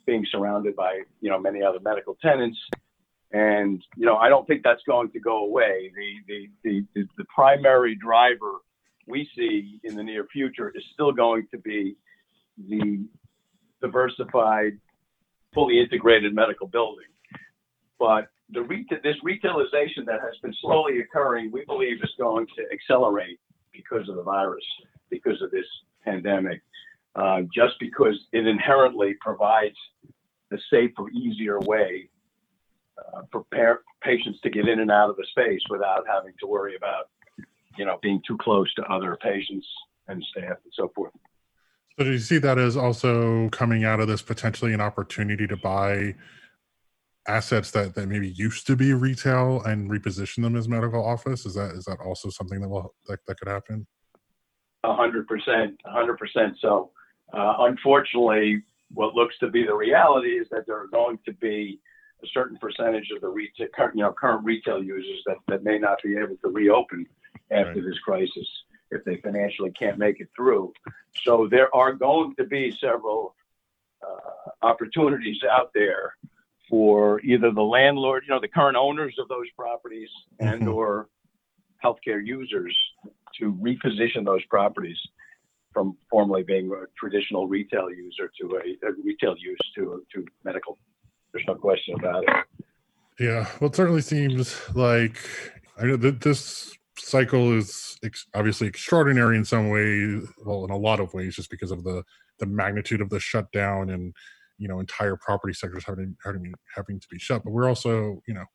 being 0.06 0.26
surrounded 0.32 0.78
by 0.78 1.02
you 1.20 1.30
know 1.30 1.38
many 1.38 1.62
other 1.62 1.80
medical 1.82 2.16
tenants. 2.22 2.58
And 3.34 3.84
you 3.98 4.06
know 4.06 4.16
i 4.16 4.30
don't 4.30 4.48
think 4.48 4.62
that's 4.64 4.82
going 4.88 5.12
to 5.12 5.20
go 5.20 5.44
away. 5.44 5.92
The 5.94 6.48
the 6.64 6.86
the, 6.96 7.08
the, 7.18 7.26
primary 7.26 7.96
driver 7.96 8.54
we 9.08 9.30
see 9.36 9.82
in 9.84 9.96
the 9.96 10.04
near 10.04 10.26
future 10.32 10.72
is 10.74 10.84
still 10.94 11.12
going 11.12 11.48
to 11.52 11.58
be 11.58 11.98
the 12.70 13.06
diversified 13.82 14.80
fully 15.54 15.82
integrated 15.82 16.34
medical 16.34 16.68
building. 16.68 17.12
But 18.00 18.30
the 18.50 18.60
reta- 18.60 19.04
this 19.04 19.16
retailization 19.26 20.06
that 20.06 20.22
has 20.22 20.38
been 20.42 20.54
slowly 20.62 21.00
occurring 21.00 21.52
we 21.52 21.66
believe 21.66 21.98
is 22.02 22.12
going 22.18 22.48
to 22.56 22.64
accelerate 22.72 23.40
because 23.72 24.08
of 24.10 24.16
the 24.16 24.24
virus, 24.24 24.64
because 25.10 25.42
of 25.42 25.52
this 25.52 25.66
pandemic, 26.04 26.62
uh, 27.16 27.42
just 27.54 27.74
because 27.80 28.16
it 28.32 28.48
inherently 28.48 29.14
provides 29.20 29.76
a 30.52 30.58
safer, 30.70 31.10
easier 31.10 31.60
way 31.60 32.10
uh, 32.98 33.22
for 33.32 33.46
patients 34.02 34.40
to 34.42 34.50
get 34.50 34.68
in 34.68 34.80
and 34.80 34.92
out 34.92 35.10
of 35.10 35.18
the 35.18 35.26
space 35.32 35.62
without 35.70 36.06
having 36.08 36.34
to 36.40 36.48
worry 36.48 36.76
about, 36.76 37.10
you 37.78 37.86
know, 37.86 37.98
being 38.02 38.22
too 38.26 38.38
close 38.38 38.74
to 38.76 38.84
other 38.84 39.18
patients 39.22 39.68
and 40.08 40.24
staff 40.32 40.58
and 40.64 40.74
so 40.74 40.92
forth. 40.96 41.12
So 41.98 42.06
do 42.06 42.12
you 42.12 42.20
see 42.20 42.38
that 42.38 42.58
as 42.58 42.78
also 42.78 43.50
coming 43.50 43.84
out 43.84 44.00
of 44.00 44.08
this 44.08 44.22
potentially 44.22 44.74
an 44.74 44.82
opportunity 44.82 45.48
to 45.48 45.58
buy 45.58 46.16
assets 47.28 47.72
that, 47.72 47.96
that 47.96 48.08
maybe 48.08 48.30
used 48.30 48.68
to 48.68 48.76
be 48.76 48.94
retail 48.94 49.62
and 49.64 49.90
reposition 49.90 50.44
them 50.44 50.56
as 50.56 50.68
medical 50.68 51.06
office? 51.06 51.46
Is 51.46 51.56
that 51.56 51.72
is 51.72 51.86
that 51.86 52.00
also 52.00 52.30
something 52.30 52.60
that 52.62 52.70
will 52.70 52.94
that, 53.08 53.20
that 53.28 53.40
could 53.40 53.48
happen? 53.48 53.86
A 54.84 54.96
hundred 54.96 55.28
percent, 55.28 55.80
a 55.86 55.92
hundred 55.92 56.18
percent. 56.18 56.58
So, 56.62 56.92
uh, 57.34 57.56
unfortunately, 57.60 58.64
what 58.94 59.16
looks 59.16 59.38
to 59.40 59.50
be 59.50 59.66
the 59.66 59.76
reality 59.76 60.40
is 60.40 60.48
that 60.52 60.66
there 60.66 60.78
are 60.78 60.88
going 60.88 61.20
to 61.26 61.34
be 61.34 61.80
a 62.24 62.28
certain 62.34 62.58
percentage 62.58 63.10
of 63.14 63.22
the 63.22 63.28
retail, 63.28 63.68
you 63.94 64.02
know, 64.02 64.14
current 64.14 64.44
retail 64.44 64.82
users 64.82 65.22
that, 65.28 65.38
that 65.48 65.64
may 65.64 65.78
not 65.78 65.98
be 66.04 66.18
able 66.18 66.38
to 66.44 66.50
reopen 66.50 67.06
after 67.52 67.76
Right. 67.76 67.84
this 67.84 68.00
crisis 68.00 68.48
if 68.92 69.04
they 69.04 69.18
financially 69.18 69.72
can't 69.72 69.98
make 69.98 70.20
it 70.20 70.30
through. 70.36 70.74
So 71.24 71.48
there 71.50 71.74
are 71.76 71.94
going 71.94 72.36
to 72.36 72.46
be 72.46 72.72
several 72.72 73.36
uh, 74.02 74.66
opportunities 74.66 75.38
out 75.50 75.72
there 75.74 76.14
for 76.70 77.20
either 77.22 77.52
the 77.52 77.62
landlord, 77.62 78.24
you 78.28 78.34
know, 78.34 78.40
the 78.42 78.48
current 78.48 78.78
owners 78.78 79.16
of 79.20 79.28
those 79.28 79.50
properties 79.56 80.10
and 80.40 80.64
Mhm. 80.64 80.74
or 80.74 81.10
healthcare 81.84 82.26
users 82.26 82.76
to 83.40 83.54
reposition 83.54 84.26
those 84.26 84.44
properties 84.46 84.98
from 85.74 85.96
formerly 86.10 86.44
being 86.44 86.72
a 86.72 86.86
traditional 86.98 87.48
retail 87.48 87.90
user 87.92 88.32
to 88.42 88.56
a, 88.58 88.88
a 88.88 88.92
retail 89.04 89.36
use 89.38 89.60
to 89.76 90.04
to 90.14 90.26
medical. 90.44 90.78
There's 91.32 91.46
no 91.48 91.56
question 91.56 91.96
about 91.96 92.24
it. 92.24 92.46
Yeah, 93.20 93.48
well, 93.60 93.70
it 93.70 93.76
certainly 93.76 94.02
seems 94.02 94.60
like 94.76 95.18
I 95.80 95.86
know 95.86 95.98
that 95.98 96.22
this 96.22 96.76
cycle 96.98 97.56
is 97.56 97.98
ex- 98.04 98.28
obviously 98.34 98.68
extraordinary 98.68 99.38
in 99.38 99.46
some 99.46 99.70
way. 99.70 100.22
Well, 100.46 100.66
in 100.66 100.72
a 100.72 100.78
lot 100.78 101.00
of 101.00 101.14
ways, 101.14 101.36
just 101.36 101.50
because 101.52 101.72
of 101.72 101.84
the 101.84 102.04
the 102.40 102.46
magnitude 102.46 103.02
of 103.02 103.10
the 103.10 103.20
shutdown 103.20 103.90
and 103.90 104.14
you 104.58 104.68
know 104.68 104.80
entire 104.80 105.16
property 105.18 105.54
sectors 105.54 105.86
having 105.86 106.16
having 106.24 106.54
having 106.76 107.00
to 107.00 107.08
be 107.12 107.20
shut. 107.20 107.44
But 107.44 107.52
we're 107.54 107.70
also 107.70 108.22
you 108.28 108.34
know 108.34 108.46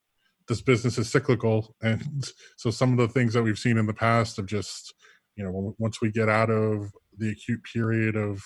this 0.49 0.63
business 0.63 0.99
is 0.99 1.11
cyclical, 1.11 1.77
and 1.83 2.31
so 2.57 2.71
some 2.71 2.93
of 2.93 2.99
the 2.99 3.09
things 3.09 3.35
that 3.35 3.43
we've 3.43 3.59
seen 3.59 3.79
in 3.79 3.87
the 3.87 3.95
past 3.95 4.39
of 4.39 4.47
just 4.47 4.95
you 5.37 5.45
know 5.45 5.75
once 5.79 6.01
we 6.01 6.11
get 6.11 6.29
out 6.29 6.51
of 6.51 6.93
the 7.19 7.31
acute 7.31 7.63
period 7.73 8.17
of 8.17 8.43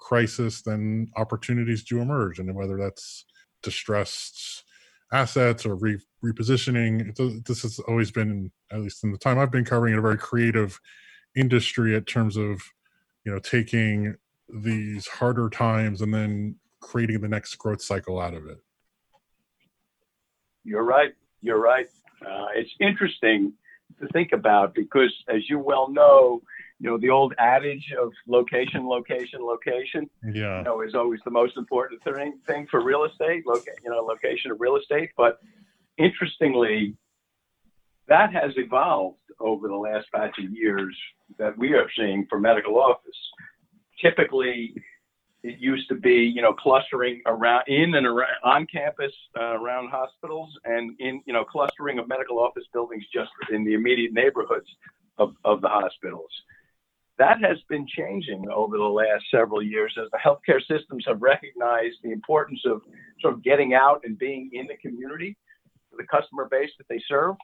crisis, 0.00 0.62
then 0.62 1.08
opportunities 1.16 1.84
do 1.84 2.00
emerge, 2.00 2.38
and 2.38 2.54
whether 2.54 2.78
that's 2.78 3.24
distressed 3.62 4.64
assets 5.12 5.66
or 5.66 5.76
re- 5.76 5.98
repositioning. 6.24 7.08
It's- 7.10 7.42
This 7.46 7.62
has 7.62 7.78
always 7.80 8.10
been, 8.12 8.52
at 8.72 8.80
least 8.80 9.04
in 9.04 9.12
the 9.12 9.18
time 9.18 9.38
I've 9.38 9.50
been 9.50 9.64
covering 9.64 9.94
it, 9.94 9.98
a 9.98 10.02
very 10.02 10.18
creative 10.18 10.80
industry 11.36 11.94
in 11.96 12.04
terms 12.04 12.36
of, 12.36 12.62
you 13.24 13.32
know, 13.32 13.38
taking 13.40 14.16
these 14.48 15.06
harder 15.08 15.50
times 15.50 16.00
and 16.02 16.14
then 16.14 16.56
creating 16.80 17.20
the 17.20 17.28
next 17.28 17.54
growth 17.56 17.82
cycle 17.82 18.18
out 18.18 18.34
of 18.34 18.46
it. 18.46 18.58
You're 20.64 20.84
right. 20.84 21.12
You're 21.40 21.60
right. 21.60 21.86
Uh, 22.24 22.46
it's 22.54 22.70
interesting 22.80 23.52
to 24.00 24.06
think 24.08 24.32
about 24.32 24.74
because, 24.74 25.12
as 25.28 25.48
you 25.48 25.58
well 25.58 25.90
know, 25.90 26.42
you 26.78 26.88
know 26.88 26.98
the 26.98 27.10
old 27.10 27.34
adage 27.38 27.92
of 28.00 28.12
location, 28.26 28.86
location, 28.86 29.40
location. 29.42 30.08
Yeah. 30.24 30.58
you 30.58 30.64
know, 30.64 30.80
is 30.82 30.94
always 30.94 31.20
the 31.24 31.30
most 31.30 31.56
important 31.56 32.02
thing, 32.02 32.38
thing 32.46 32.66
for 32.70 32.82
real 32.82 33.04
estate, 33.04 33.44
loca- 33.46 33.72
you 33.84 33.90
know, 33.90 34.00
location 34.02 34.50
of 34.50 34.60
real 34.60 34.76
estate. 34.76 35.10
But 35.16 35.38
interestingly, 35.98 36.96
that 38.08 38.32
has 38.32 38.52
evolved 38.56 39.18
over 39.38 39.68
the 39.68 39.76
last 39.76 40.06
batch 40.12 40.38
of 40.38 40.50
years 40.50 40.96
that 41.38 41.56
we 41.56 41.74
are 41.74 41.88
seeing 41.96 42.26
for 42.28 42.38
medical 42.38 42.78
office. 42.78 43.16
Typically, 44.00 44.74
it 45.42 45.58
used 45.58 45.88
to 45.88 45.94
be, 45.94 46.14
you 46.34 46.42
know, 46.42 46.52
clustering 46.52 47.22
around 47.26 47.64
in 47.66 47.94
and 47.94 48.06
around 48.06 48.30
on 48.44 48.66
campus 48.66 49.12
uh, 49.38 49.58
around 49.58 49.90
hospitals 49.90 50.50
and 50.64 50.98
in, 51.00 51.22
you 51.26 51.32
know, 51.32 51.44
clustering 51.44 51.98
of 51.98 52.08
medical 52.08 52.38
office 52.38 52.64
buildings 52.72 53.04
just 53.12 53.30
in 53.50 53.64
the 53.64 53.74
immediate 53.74 54.12
neighborhoods 54.12 54.66
of, 55.18 55.34
of 55.44 55.60
the 55.60 55.68
hospitals 55.68 56.30
that 57.20 57.38
has 57.42 57.58
been 57.68 57.86
changing 57.86 58.46
over 58.48 58.78
the 58.78 58.82
last 58.82 59.22
several 59.30 59.62
years 59.62 59.94
as 60.02 60.08
the 60.10 60.18
healthcare 60.18 60.60
systems 60.66 61.04
have 61.06 61.20
recognized 61.20 61.96
the 62.02 62.10
importance 62.12 62.62
of 62.64 62.80
sort 63.20 63.34
of 63.34 63.42
getting 63.44 63.74
out 63.74 64.00
and 64.04 64.18
being 64.18 64.48
in 64.54 64.66
the 64.66 64.76
community, 64.78 65.36
the 65.98 66.04
customer 66.04 66.48
base 66.50 66.70
that 66.78 66.88
they 66.88 66.98
serve. 67.06 67.34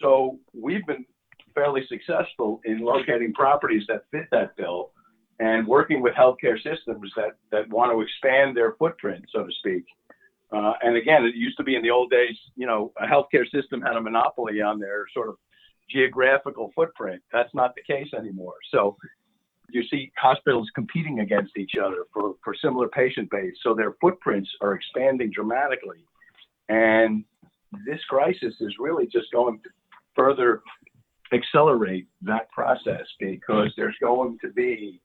So 0.00 0.38
we've 0.54 0.86
been 0.86 1.04
fairly 1.52 1.84
successful 1.88 2.60
in 2.64 2.78
locating 2.78 3.34
properties 3.34 3.82
that 3.88 4.04
fit 4.12 4.28
that 4.30 4.56
bill 4.56 4.92
and 5.40 5.66
working 5.66 6.02
with 6.02 6.14
healthcare 6.14 6.56
systems 6.56 7.10
that, 7.16 7.32
that 7.50 7.68
want 7.68 7.92
to 7.92 8.00
expand 8.00 8.56
their 8.56 8.72
footprint, 8.72 9.24
so 9.32 9.44
to 9.44 9.52
speak. 9.58 9.84
Uh, 10.52 10.74
and 10.82 10.96
again, 10.96 11.24
it 11.24 11.34
used 11.34 11.56
to 11.56 11.64
be 11.64 11.76
in 11.76 11.82
the 11.82 11.90
old 11.90 12.10
days, 12.10 12.36
you 12.56 12.66
know, 12.66 12.92
a 13.00 13.06
healthcare 13.06 13.48
system 13.50 13.80
had 13.80 13.96
a 13.96 14.00
monopoly 14.00 14.60
on 14.60 14.78
their 14.78 15.04
sort 15.14 15.28
of 15.28 15.36
geographical 15.90 16.70
footprint. 16.74 17.22
That's 17.32 17.52
not 17.54 17.74
the 17.74 17.82
case 17.82 18.08
anymore. 18.16 18.54
So 18.70 18.96
you 19.70 19.82
see 19.88 20.12
hospitals 20.18 20.68
competing 20.74 21.20
against 21.20 21.56
each 21.56 21.72
other 21.82 22.04
for, 22.12 22.34
for 22.44 22.54
similar 22.54 22.88
patient 22.88 23.30
base. 23.30 23.54
So 23.62 23.74
their 23.74 23.94
footprints 24.00 24.50
are 24.60 24.74
expanding 24.74 25.30
dramatically. 25.30 26.04
And 26.68 27.24
this 27.86 28.00
crisis 28.08 28.54
is 28.60 28.74
really 28.78 29.06
just 29.06 29.32
going 29.32 29.60
to 29.62 29.70
further 30.14 30.62
accelerate 31.32 32.06
that 32.20 32.50
process 32.50 33.06
because 33.18 33.72
there's 33.76 33.96
going 34.02 34.38
to 34.42 34.52
be 34.52 35.00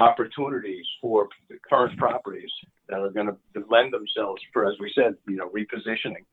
opportunities 0.00 0.86
for 1.00 1.28
the 1.48 1.56
current 1.68 1.98
properties 1.98 2.50
that 2.88 3.00
are 3.00 3.10
going 3.10 3.26
to 3.26 3.36
lend 3.70 3.92
themselves 3.92 4.42
for, 4.52 4.70
as 4.70 4.74
we 4.80 4.90
said, 4.94 5.14
you 5.28 5.36
know, 5.36 5.48
repositioning 5.50 6.24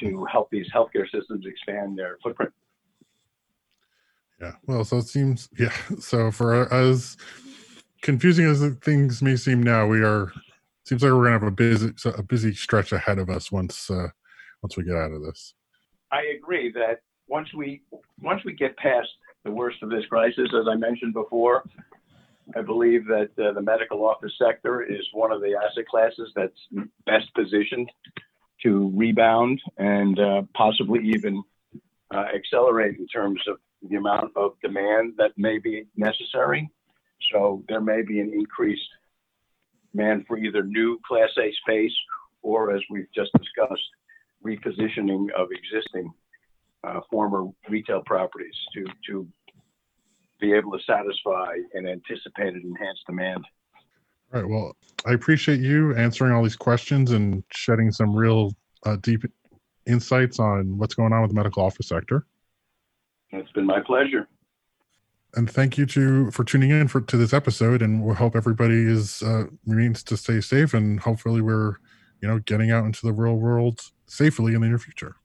to 0.00 0.24
help 0.26 0.50
these 0.50 0.66
healthcare 0.74 1.10
systems 1.10 1.46
expand 1.46 1.98
their 1.98 2.18
footprint. 2.22 2.52
Yeah. 4.40 4.52
Well, 4.66 4.84
so 4.84 4.98
it 4.98 5.08
seems, 5.08 5.48
yeah. 5.58 5.72
So 5.98 6.30
for 6.30 6.72
as 6.72 7.16
confusing 8.02 8.46
as 8.46 8.62
things 8.82 9.22
may 9.22 9.36
seem 9.36 9.62
now, 9.62 9.86
we 9.86 10.02
are, 10.02 10.30
seems 10.84 11.02
like 11.02 11.12
we're 11.12 11.24
going 11.24 11.40
to 11.40 11.40
have 11.40 11.42
a 11.44 11.50
busy, 11.50 11.92
a 12.04 12.22
busy 12.22 12.54
stretch 12.54 12.92
ahead 12.92 13.18
of 13.18 13.30
us 13.30 13.50
once, 13.50 13.90
uh, 13.90 14.08
once 14.62 14.76
we 14.76 14.84
get 14.84 14.96
out 14.96 15.12
of 15.12 15.22
this. 15.22 15.54
I 16.12 16.22
agree 16.36 16.70
that 16.72 17.00
once 17.28 17.52
we 17.54 17.82
once 18.20 18.44
we 18.44 18.52
get 18.52 18.76
past 18.76 19.08
the 19.44 19.50
worst 19.50 19.82
of 19.82 19.90
this 19.90 20.04
crisis, 20.06 20.48
as 20.58 20.66
I 20.70 20.76
mentioned 20.76 21.12
before, 21.12 21.64
I 22.54 22.62
believe 22.62 23.06
that 23.06 23.30
uh, 23.38 23.52
the 23.52 23.62
medical 23.62 24.04
office 24.04 24.32
sector 24.40 24.82
is 24.82 25.04
one 25.12 25.32
of 25.32 25.40
the 25.40 25.54
asset 25.56 25.86
classes 25.88 26.30
that's 26.36 26.60
best 27.04 27.32
positioned 27.34 27.90
to 28.62 28.92
rebound 28.94 29.60
and 29.76 30.18
uh, 30.18 30.42
possibly 30.54 31.00
even 31.08 31.42
uh, 32.14 32.24
accelerate 32.34 32.98
in 32.98 33.06
terms 33.08 33.40
of 33.48 33.56
the 33.88 33.96
amount 33.96 34.32
of 34.36 34.52
demand 34.62 35.14
that 35.18 35.32
may 35.36 35.58
be 35.58 35.86
necessary. 35.96 36.70
So 37.32 37.64
there 37.68 37.80
may 37.80 38.02
be 38.02 38.20
an 38.20 38.32
increased 38.32 38.88
demand 39.92 40.26
for 40.26 40.38
either 40.38 40.62
new 40.62 41.00
Class 41.06 41.30
A 41.38 41.52
space 41.62 41.92
or, 42.42 42.74
as 42.74 42.80
we've 42.90 43.12
just 43.14 43.32
discussed, 43.32 43.82
repositioning 44.44 45.30
of 45.36 45.48
existing 45.50 46.12
uh, 46.84 47.00
former 47.10 47.46
retail 47.68 48.02
properties 48.06 48.54
to 48.74 48.84
to 49.08 49.26
be 50.40 50.52
able 50.52 50.72
to 50.72 50.84
satisfy 50.84 51.54
an 51.74 51.86
anticipated 51.86 52.64
enhanced 52.64 53.04
demand. 53.06 53.44
All 54.34 54.42
right. 54.42 54.48
Well, 54.48 54.76
I 55.04 55.12
appreciate 55.12 55.60
you 55.60 55.94
answering 55.94 56.32
all 56.32 56.42
these 56.42 56.56
questions 56.56 57.12
and 57.12 57.42
shedding 57.50 57.92
some 57.92 58.14
real 58.14 58.54
uh, 58.84 58.96
deep 58.96 59.24
insights 59.86 60.38
on 60.38 60.76
what's 60.78 60.94
going 60.94 61.12
on 61.12 61.22
with 61.22 61.30
the 61.30 61.36
medical 61.36 61.62
office 61.62 61.88
sector. 61.88 62.26
It's 63.30 63.50
been 63.52 63.66
my 63.66 63.80
pleasure. 63.80 64.28
And 65.34 65.50
thank 65.50 65.76
you 65.76 65.86
to 65.86 66.30
for 66.30 66.44
tuning 66.44 66.70
in 66.70 66.88
for 66.88 67.00
to 67.02 67.16
this 67.16 67.32
episode. 67.32 67.82
And 67.82 68.02
we'll 68.02 68.14
hope 68.14 68.34
everybody 68.34 68.84
is 68.84 69.22
uh, 69.22 69.44
remains 69.66 70.02
to 70.04 70.16
stay 70.16 70.40
safe 70.40 70.74
and 70.74 71.00
hopefully 71.00 71.40
we're 71.40 71.74
you 72.22 72.28
know 72.28 72.38
getting 72.40 72.70
out 72.70 72.84
into 72.84 73.04
the 73.04 73.12
real 73.12 73.34
world 73.34 73.80
safely 74.06 74.54
in 74.54 74.60
the 74.60 74.68
near 74.68 74.78
future. 74.78 75.16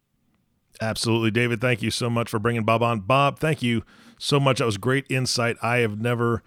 Absolutely, 0.81 1.29
David. 1.29 1.61
Thank 1.61 1.83
you 1.83 1.91
so 1.91 2.09
much 2.09 2.29
for 2.29 2.39
bringing 2.39 2.63
Bob 2.63 2.81
on. 2.81 3.01
Bob, 3.01 3.37
thank 3.37 3.61
you 3.61 3.83
so 4.17 4.39
much. 4.39 4.57
That 4.57 4.65
was 4.65 4.77
great 4.77 5.05
insight. 5.09 5.55
I 5.61 5.77
have 5.77 5.99
never 5.99 6.41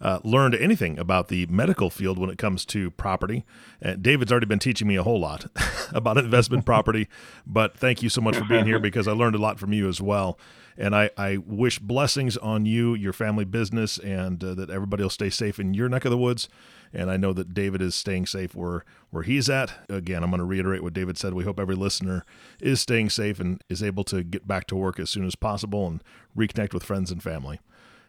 uh, 0.00 0.18
learned 0.24 0.56
anything 0.56 0.98
about 0.98 1.28
the 1.28 1.46
medical 1.46 1.88
field 1.88 2.18
when 2.18 2.28
it 2.28 2.36
comes 2.36 2.64
to 2.66 2.90
property. 2.90 3.44
Uh, 3.82 3.94
David's 3.94 4.32
already 4.32 4.46
been 4.46 4.58
teaching 4.58 4.88
me 4.88 4.96
a 4.96 5.04
whole 5.04 5.20
lot 5.20 5.46
about 5.94 6.18
investment 6.18 6.66
property, 6.66 7.08
but 7.46 7.76
thank 7.76 8.02
you 8.02 8.08
so 8.08 8.20
much 8.20 8.36
for 8.36 8.44
being 8.44 8.66
here 8.66 8.78
because 8.80 9.06
I 9.06 9.12
learned 9.12 9.36
a 9.36 9.40
lot 9.40 9.58
from 9.58 9.72
you 9.72 9.88
as 9.88 10.00
well. 10.00 10.38
And 10.76 10.94
I, 10.94 11.10
I 11.16 11.38
wish 11.38 11.78
blessings 11.78 12.36
on 12.36 12.66
you, 12.66 12.94
your 12.94 13.14
family 13.14 13.46
business, 13.46 13.98
and 13.98 14.42
uh, 14.44 14.54
that 14.54 14.68
everybody 14.68 15.02
will 15.04 15.10
stay 15.10 15.30
safe 15.30 15.58
in 15.58 15.72
your 15.72 15.88
neck 15.88 16.04
of 16.04 16.10
the 16.10 16.18
woods. 16.18 16.48
And 16.92 17.10
I 17.10 17.16
know 17.16 17.32
that 17.32 17.54
David 17.54 17.82
is 17.82 17.94
staying 17.94 18.26
safe 18.26 18.54
where, 18.54 18.84
where 19.10 19.22
he's 19.22 19.50
at. 19.50 19.72
Again, 19.88 20.22
I'm 20.22 20.30
going 20.30 20.38
to 20.38 20.44
reiterate 20.44 20.82
what 20.82 20.94
David 20.94 21.18
said. 21.18 21.34
We 21.34 21.44
hope 21.44 21.60
every 21.60 21.74
listener 21.74 22.24
is 22.60 22.80
staying 22.80 23.10
safe 23.10 23.40
and 23.40 23.62
is 23.68 23.82
able 23.82 24.04
to 24.04 24.22
get 24.22 24.46
back 24.46 24.66
to 24.68 24.76
work 24.76 24.98
as 24.98 25.10
soon 25.10 25.26
as 25.26 25.34
possible 25.34 25.86
and 25.86 26.02
reconnect 26.36 26.72
with 26.72 26.84
friends 26.84 27.10
and 27.10 27.22
family. 27.22 27.60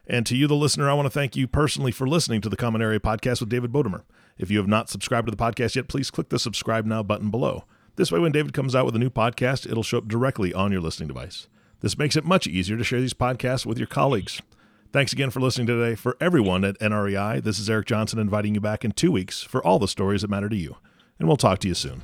And 0.06 0.24
to 0.26 0.36
you, 0.36 0.46
the 0.46 0.54
listener, 0.54 0.88
I 0.88 0.94
want 0.94 1.06
to 1.06 1.10
thank 1.10 1.36
you 1.36 1.46
personally 1.46 1.92
for 1.92 2.08
listening 2.08 2.40
to 2.40 2.48
the 2.48 2.56
Common 2.56 2.80
Area 2.80 2.98
Podcast 2.98 3.40
with 3.40 3.50
David 3.50 3.72
Bodamer. 3.72 4.04
If 4.38 4.50
you 4.50 4.56
have 4.58 4.68
not 4.68 4.88
subscribed 4.88 5.26
to 5.26 5.30
the 5.30 5.36
podcast 5.36 5.76
yet, 5.76 5.88
please 5.88 6.10
click 6.10 6.30
the 6.30 6.38
subscribe 6.38 6.86
now 6.86 7.02
button 7.02 7.30
below. 7.30 7.64
This 7.96 8.10
way, 8.10 8.20
when 8.20 8.32
David 8.32 8.54
comes 8.54 8.74
out 8.74 8.86
with 8.86 8.96
a 8.96 9.00
new 9.00 9.10
podcast, 9.10 9.70
it'll 9.70 9.82
show 9.82 9.98
up 9.98 10.08
directly 10.08 10.54
on 10.54 10.72
your 10.72 10.80
listening 10.80 11.08
device. 11.08 11.48
This 11.80 11.98
makes 11.98 12.16
it 12.16 12.24
much 12.24 12.46
easier 12.46 12.76
to 12.76 12.84
share 12.84 13.00
these 13.00 13.12
podcasts 13.12 13.66
with 13.66 13.76
your 13.76 13.86
colleagues. 13.86 14.40
Thanks 14.90 15.12
again 15.12 15.28
for 15.28 15.40
listening 15.40 15.66
today. 15.66 15.94
For 15.94 16.16
everyone 16.18 16.64
at 16.64 16.78
NREI, 16.78 17.42
this 17.42 17.58
is 17.58 17.68
Eric 17.68 17.86
Johnson 17.86 18.18
inviting 18.18 18.54
you 18.54 18.60
back 18.62 18.86
in 18.86 18.92
two 18.92 19.12
weeks 19.12 19.42
for 19.42 19.62
all 19.62 19.78
the 19.78 19.86
stories 19.86 20.22
that 20.22 20.30
matter 20.30 20.48
to 20.48 20.56
you. 20.56 20.78
And 21.18 21.28
we'll 21.28 21.36
talk 21.36 21.58
to 21.58 21.68
you 21.68 21.74
soon. 21.74 22.00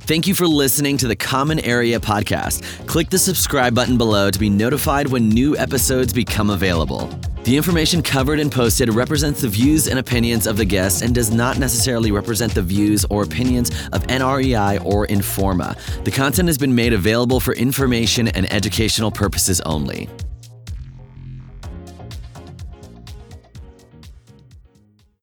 Thank 0.00 0.26
you 0.26 0.32
for 0.32 0.46
listening 0.46 0.96
to 0.98 1.06
the 1.06 1.14
Common 1.14 1.60
Area 1.60 2.00
Podcast. 2.00 2.86
Click 2.86 3.10
the 3.10 3.18
subscribe 3.18 3.74
button 3.74 3.98
below 3.98 4.30
to 4.30 4.38
be 4.38 4.48
notified 4.48 5.08
when 5.08 5.28
new 5.28 5.54
episodes 5.58 6.14
become 6.14 6.48
available. 6.48 7.08
The 7.44 7.58
information 7.58 8.02
covered 8.02 8.40
and 8.40 8.50
posted 8.50 8.88
represents 8.94 9.42
the 9.42 9.48
views 9.48 9.86
and 9.86 9.98
opinions 9.98 10.46
of 10.46 10.56
the 10.56 10.64
guests 10.64 11.02
and 11.02 11.14
does 11.14 11.30
not 11.30 11.58
necessarily 11.58 12.10
represent 12.10 12.54
the 12.54 12.62
views 12.62 13.04
or 13.10 13.22
opinions 13.22 13.68
of 13.92 14.06
NREI 14.06 14.82
or 14.82 15.06
Informa. 15.08 15.76
The 16.04 16.10
content 16.10 16.48
has 16.48 16.56
been 16.56 16.74
made 16.74 16.94
available 16.94 17.38
for 17.38 17.52
information 17.52 18.28
and 18.28 18.50
educational 18.50 19.10
purposes 19.10 19.60
only. 19.62 20.08